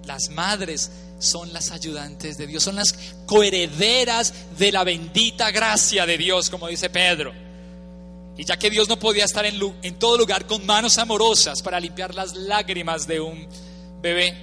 [0.06, 2.94] las madres son las ayudantes de Dios, son las
[3.26, 7.32] coherederas de la bendita gracia de Dios, como dice Pedro.
[8.36, 11.78] Y ya que Dios no podía estar en, en, todo lugar con manos amorosas para
[11.78, 13.46] limpiar las lágrimas de un
[14.00, 14.34] bebé,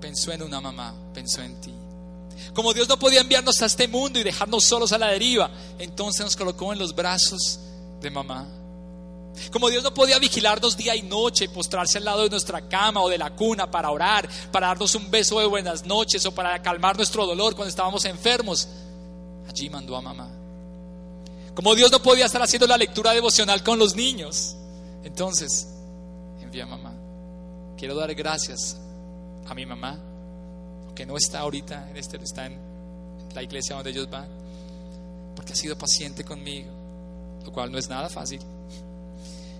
[0.00, 1.74] pensó en una mamá, pensó en ti.
[2.54, 6.24] Como Dios no podía enviarnos a este mundo y dejarnos solos a la deriva, entonces
[6.24, 7.60] nos colocó en los brazos
[8.00, 8.48] de mamá.
[9.52, 13.00] Como Dios no podía vigilarnos día y noche y postrarse al lado de nuestra cama
[13.00, 16.60] o de la cuna para orar, para darnos un beso de buenas noches o para
[16.60, 18.68] calmar nuestro dolor cuando estábamos enfermos,
[19.48, 20.39] allí mandó a mamá.
[21.60, 24.56] Como Dios no podía estar haciendo la lectura devocional con los niños,
[25.04, 25.68] entonces
[26.40, 26.94] envía a mamá.
[27.76, 28.78] Quiero dar gracias
[29.46, 29.98] a mi mamá,
[30.94, 32.58] que no está ahorita en este, está en
[33.34, 34.26] la iglesia donde ellos van,
[35.36, 36.70] porque ha sido paciente conmigo,
[37.44, 38.40] lo cual no es nada fácil.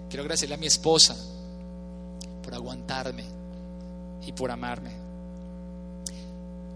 [0.08, 1.14] Quiero agradecerle a mi esposa
[2.42, 3.26] por aguantarme
[4.26, 4.92] y por amarme.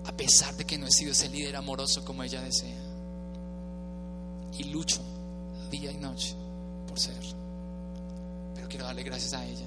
[0.05, 2.77] A pesar de que no he sido ese líder amoroso como ella desea.
[4.59, 5.14] Y lucho
[5.79, 6.35] día y noche
[6.87, 7.23] por ser.
[8.69, 9.67] quiero darle gracias a ella.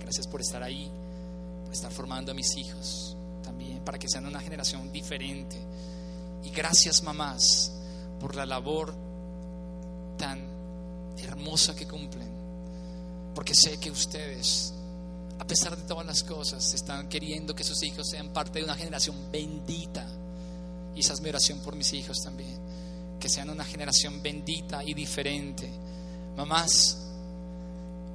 [0.00, 0.90] Gracias por estar ahí,
[1.64, 5.56] por estar formando a mis hijos también, para que sean una generación diferente.
[6.44, 7.72] Y gracias mamás
[8.20, 8.94] por la labor
[10.16, 10.40] tan
[11.18, 12.28] hermosa que cumplen,
[13.34, 14.72] porque sé que ustedes,
[15.38, 18.74] a pesar de todas las cosas, están queriendo que sus hijos sean parte de una
[18.74, 20.06] generación bendita.
[20.94, 22.58] Y esa es mi oración por mis hijos también,
[23.26, 25.68] que sean una generación bendita y diferente.
[26.36, 26.96] Mamás,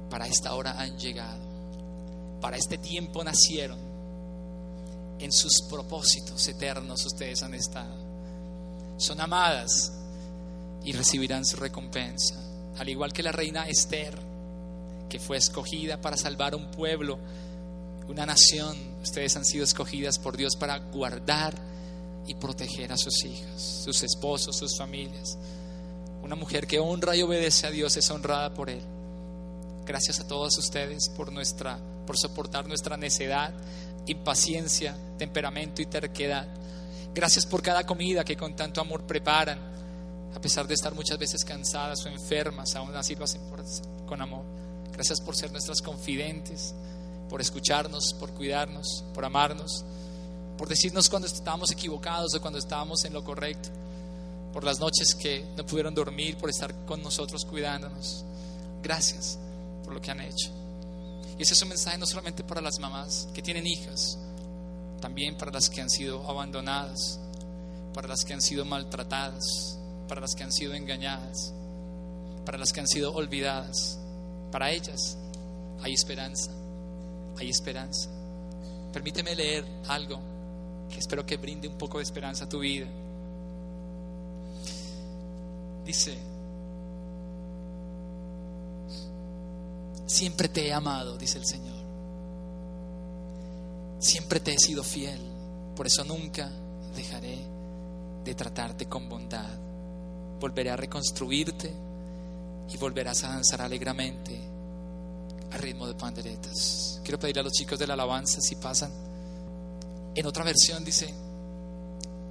[0.08, 3.78] para esta hora han llegado, para este tiempo nacieron,
[5.18, 7.94] en sus propósitos eternos ustedes han estado.
[8.96, 9.92] Son amadas
[10.82, 12.34] y recibirán su recompensa.
[12.78, 14.18] Al igual que la reina Esther,
[15.10, 17.18] que fue escogida para salvar un pueblo,
[18.08, 21.54] una nación, ustedes han sido escogidas por Dios para guardar
[22.26, 25.38] y proteger a sus hijas, sus esposos, sus familias.
[26.22, 28.82] Una mujer que honra y obedece a Dios es honrada por Él.
[29.84, 33.52] Gracias a todos ustedes por, nuestra, por soportar nuestra necedad,
[34.06, 36.46] impaciencia, temperamento y terquedad.
[37.14, 39.58] Gracias por cada comida que con tanto amor preparan,
[40.34, 43.42] a pesar de estar muchas veces cansadas o enfermas, aún así lo hacen
[44.06, 44.44] con amor.
[44.92, 46.74] Gracias por ser nuestras confidentes,
[47.28, 49.84] por escucharnos, por cuidarnos, por amarnos,
[50.62, 53.68] por decirnos cuando estábamos equivocados o cuando estábamos en lo correcto,
[54.52, 58.24] por las noches que no pudieron dormir, por estar con nosotros cuidándonos.
[58.80, 59.40] Gracias
[59.82, 60.52] por lo que han hecho.
[61.36, 64.16] Y ese es un mensaje no solamente para las mamás que tienen hijas,
[65.00, 67.18] también para las que han sido abandonadas,
[67.92, 71.52] para las que han sido maltratadas, para las que han sido engañadas,
[72.46, 73.98] para las que han sido olvidadas.
[74.52, 75.18] Para ellas
[75.82, 76.52] hay esperanza,
[77.36, 78.08] hay esperanza.
[78.92, 80.30] Permíteme leer algo
[80.98, 82.86] espero que brinde un poco de esperanza a tu vida.
[85.84, 86.16] Dice,
[90.06, 91.82] siempre te he amado, dice el Señor.
[93.98, 95.20] Siempre te he sido fiel,
[95.76, 96.50] por eso nunca
[96.94, 97.38] dejaré
[98.24, 99.58] de tratarte con bondad.
[100.40, 101.72] Volveré a reconstruirte
[102.72, 104.40] y volverás a danzar alegremente
[105.50, 107.00] al ritmo de panderetas.
[107.04, 109.11] Quiero pedirle a los chicos de la alabanza si pasan.
[110.14, 111.12] En otra versión dice,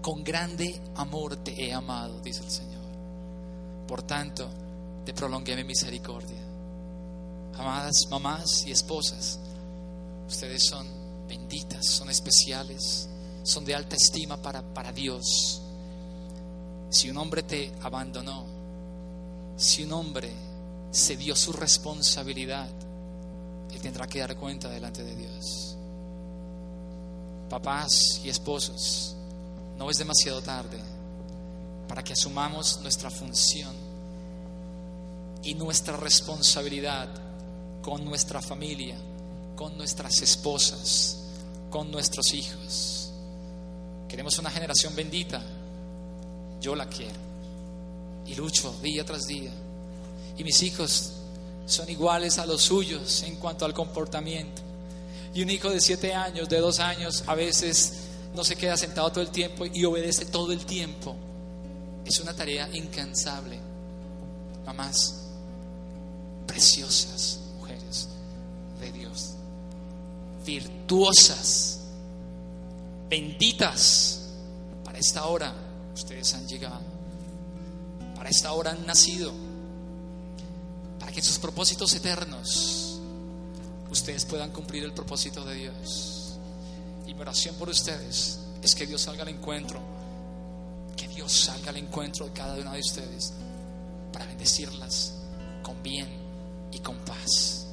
[0.01, 2.81] con grande amor te he amado, dice el Señor.
[3.87, 4.47] Por tanto,
[5.05, 6.39] te prolongué mi misericordia.
[7.55, 9.39] Amadas mamás y esposas,
[10.27, 10.87] ustedes son
[11.27, 13.09] benditas, son especiales,
[13.43, 15.61] son de alta estima para, para Dios.
[16.89, 18.45] Si un hombre te abandonó,
[19.57, 20.31] si un hombre
[20.91, 22.69] se dio su responsabilidad,
[23.71, 25.77] él tendrá que dar cuenta delante de Dios.
[27.51, 29.13] Papás y esposos,
[29.77, 30.81] no es demasiado tarde
[31.85, 33.75] para que asumamos nuestra función
[35.43, 37.09] y nuestra responsabilidad
[37.81, 38.95] con nuestra familia,
[39.57, 41.17] con nuestras esposas,
[41.69, 43.11] con nuestros hijos.
[44.07, 45.43] Queremos una generación bendita.
[46.61, 47.19] Yo la quiero.
[48.27, 49.51] Y lucho día tras día.
[50.37, 51.11] Y mis hijos
[51.65, 54.70] son iguales a los suyos en cuanto al comportamiento.
[55.33, 57.93] Y un hijo de siete años, de dos años, a veces
[58.35, 61.15] no se queda sentado todo el tiempo y obedece todo el tiempo.
[62.05, 63.59] Es una tarea incansable.
[64.65, 65.21] Mamás,
[66.47, 68.09] preciosas mujeres
[68.79, 69.31] de Dios,
[70.45, 71.79] virtuosas,
[73.09, 74.17] benditas.
[74.83, 75.53] Para esta hora
[75.93, 76.81] ustedes han llegado.
[78.15, 79.31] Para esta hora han nacido.
[80.99, 82.90] Para que sus propósitos eternos
[83.91, 86.37] ustedes puedan cumplir el propósito de Dios.
[87.05, 89.79] Y mi oración por ustedes es que Dios salga al encuentro.
[90.95, 93.33] Que Dios salga al encuentro de cada una de ustedes
[94.13, 95.13] para bendecirlas
[95.61, 96.07] con bien
[96.71, 97.67] y con paz.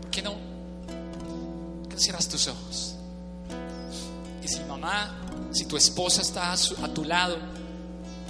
[0.00, 0.34] ¿Por qué no?
[1.88, 2.93] ¿Qué cierras tus ojos?
[5.50, 7.38] Si tu esposa está a, tu lado,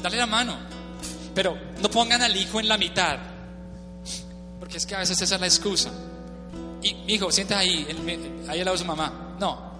[0.02, 0.56] dale la mano.
[1.34, 3.18] Pero no pongan al hijo en la mitad.
[4.58, 5.90] Porque es que a veces esa es la excusa.
[6.82, 7.86] Y mi hijo, siéntate ahí,
[8.48, 9.36] ahí al lado de su mamá.
[9.38, 9.72] No,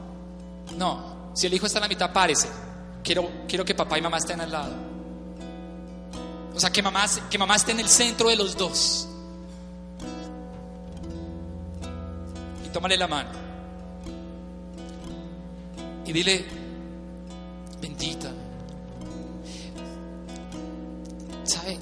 [0.77, 1.33] no.
[1.35, 2.49] Si el hijo está en la mitad, párese.
[3.03, 4.73] Quiero, quiero que papá y mamá estén al lado.
[6.55, 9.09] O sea, que mamá, que mamá esté en el centro de los dos.
[12.65, 13.31] Y tómale la mano.
[16.07, 16.64] Y dile,
[17.95, 18.31] bendita.
[21.45, 21.79] ¿Sabe?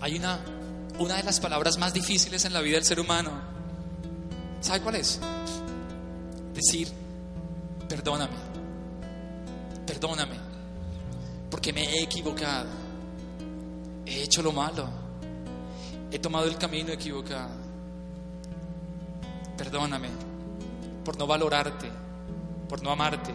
[0.00, 0.40] Hay una,
[0.98, 3.30] una de las palabras más difíciles en la vida del ser humano.
[4.60, 5.20] ¿Sabe cuál es?
[6.56, 6.88] decir,
[7.86, 8.36] perdóname,
[9.86, 10.36] perdóname,
[11.50, 12.70] porque me he equivocado,
[14.06, 14.88] he hecho lo malo,
[16.10, 17.50] he tomado el camino equivocado,
[19.58, 20.08] perdóname
[21.04, 21.90] por no valorarte,
[22.70, 23.34] por no amarte,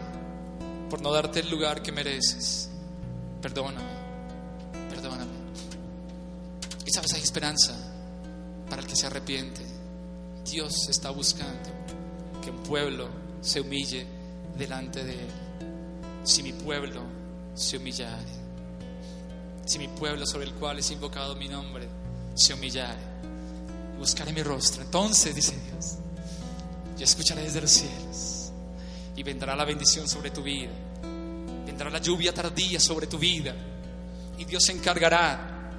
[0.92, 2.68] por no darte el lugar que mereces,
[3.40, 3.88] perdóname,
[4.90, 5.32] perdóname.
[6.84, 7.74] Y sabes, hay esperanza
[8.68, 9.62] para el que se arrepiente.
[10.44, 11.70] Dios está buscando
[12.44, 13.08] que un pueblo
[13.40, 14.06] se humille
[14.58, 15.30] delante de Él.
[16.24, 17.00] Si mi pueblo
[17.54, 18.30] se humillare,
[19.64, 21.88] si mi pueblo sobre el cual es invocado mi nombre
[22.34, 23.00] se humillare,
[23.98, 25.94] buscaré mi rostro, entonces, dice Dios,
[26.98, 28.41] yo escucharé desde los cielos
[29.16, 30.70] y vendrá la bendición sobre tu vida,
[31.66, 33.54] vendrá la lluvia tardía sobre tu vida
[34.38, 35.70] y Dios se encargará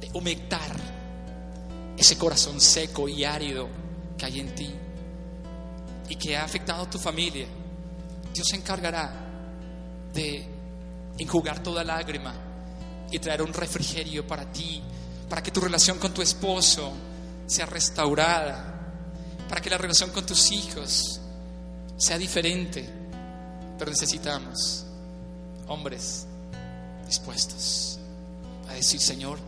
[0.00, 0.72] de humectar
[1.96, 3.68] ese corazón seco y árido
[4.18, 4.74] que hay en ti
[6.08, 7.46] y que ha afectado a tu familia.
[8.32, 9.12] Dios se encargará
[10.12, 10.46] de
[11.18, 12.34] enjugar toda lágrima
[13.10, 14.82] y traer un refrigerio para ti,
[15.28, 16.92] para que tu relación con tu esposo
[17.46, 18.74] sea restaurada,
[19.48, 21.20] para que la relación con tus hijos
[21.96, 22.88] sea diferente.
[23.78, 24.86] Pero necesitamos
[25.66, 26.26] hombres
[27.06, 27.98] dispuestos
[28.68, 29.38] a decir, Señor,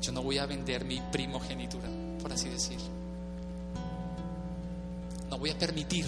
[0.00, 1.88] yo no voy a vender mi primogenitura,
[2.20, 2.78] por así decir.
[5.30, 6.06] No voy a permitir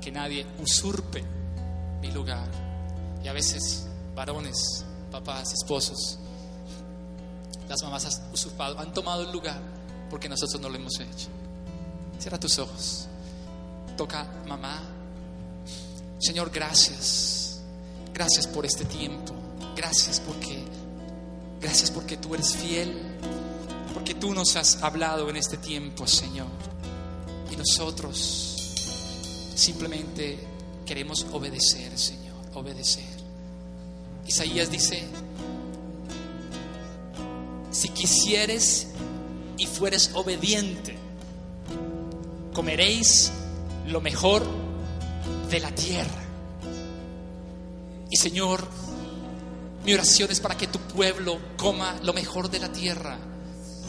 [0.00, 1.24] que nadie usurpe
[2.00, 2.48] mi lugar.
[3.22, 6.18] Y a veces, varones, papás, esposos,
[7.68, 9.60] las mamás han usurpado, han tomado el lugar
[10.10, 11.28] porque nosotros no lo hemos hecho.
[12.18, 13.06] Cierra tus ojos.
[13.96, 14.80] Toca, mamá.
[16.20, 17.60] Señor, gracias.
[18.12, 19.34] Gracias por este tiempo.
[19.74, 20.62] Gracias porque
[21.60, 22.94] gracias porque tú eres fiel.
[23.94, 26.46] Porque tú nos has hablado en este tiempo, Señor.
[27.50, 28.74] Y nosotros
[29.54, 30.38] simplemente
[30.84, 33.04] queremos obedecer, Señor, obedecer.
[34.26, 35.02] Isaías dice,
[37.70, 38.88] si quisieres
[39.56, 40.96] y fueres obediente,
[42.52, 43.32] comeréis
[43.86, 44.59] lo mejor
[45.50, 46.22] de la tierra.
[48.08, 48.66] Y Señor,
[49.84, 53.18] mi oración es para que tu pueblo coma lo mejor de la tierra,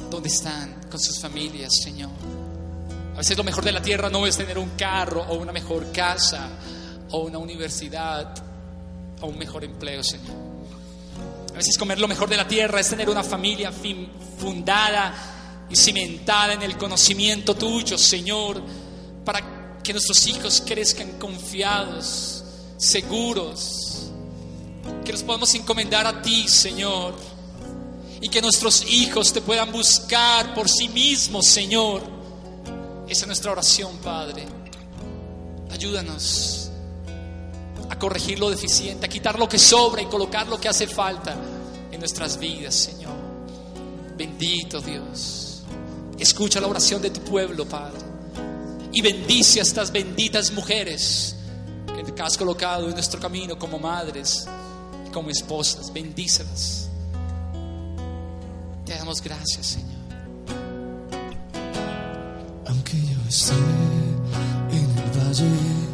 [0.10, 2.12] donde están con sus familias, Señor.
[3.14, 5.92] A veces lo mejor de la tierra no es tener un carro o una mejor
[5.92, 6.50] casa
[7.12, 8.34] o una universidad
[9.22, 10.36] o un mejor empleo, Señor.
[11.52, 13.72] A veces comer lo mejor de la tierra es tener una familia
[14.38, 15.14] fundada
[15.70, 18.62] y cimentada en el conocimiento tuyo, Señor,
[19.26, 22.44] para que nuestros hijos crezcan confiados,
[22.78, 24.12] seguros,
[25.04, 27.16] que los podamos encomendar a ti, Señor,
[28.22, 32.02] y que nuestros hijos te puedan buscar por sí mismos, Señor.
[33.08, 34.46] Esa es nuestra oración, Padre.
[35.72, 36.70] Ayúdanos
[37.90, 41.36] a corregir lo deficiente, a quitar lo que sobra y colocar lo que hace falta
[41.92, 43.16] en nuestras vidas, Señor.
[44.16, 45.64] Bendito Dios.
[46.20, 48.11] Escucha la oración de tu pueblo, Padre.
[48.94, 51.36] Y bendice a estas benditas mujeres
[52.16, 54.48] que has colocado en nuestro camino como madres
[55.12, 55.92] como esposas.
[55.94, 56.90] Bendícelas.
[58.86, 60.02] Te damos gracias, Señor.
[62.68, 63.54] Aunque yo esté
[64.72, 65.91] en el valle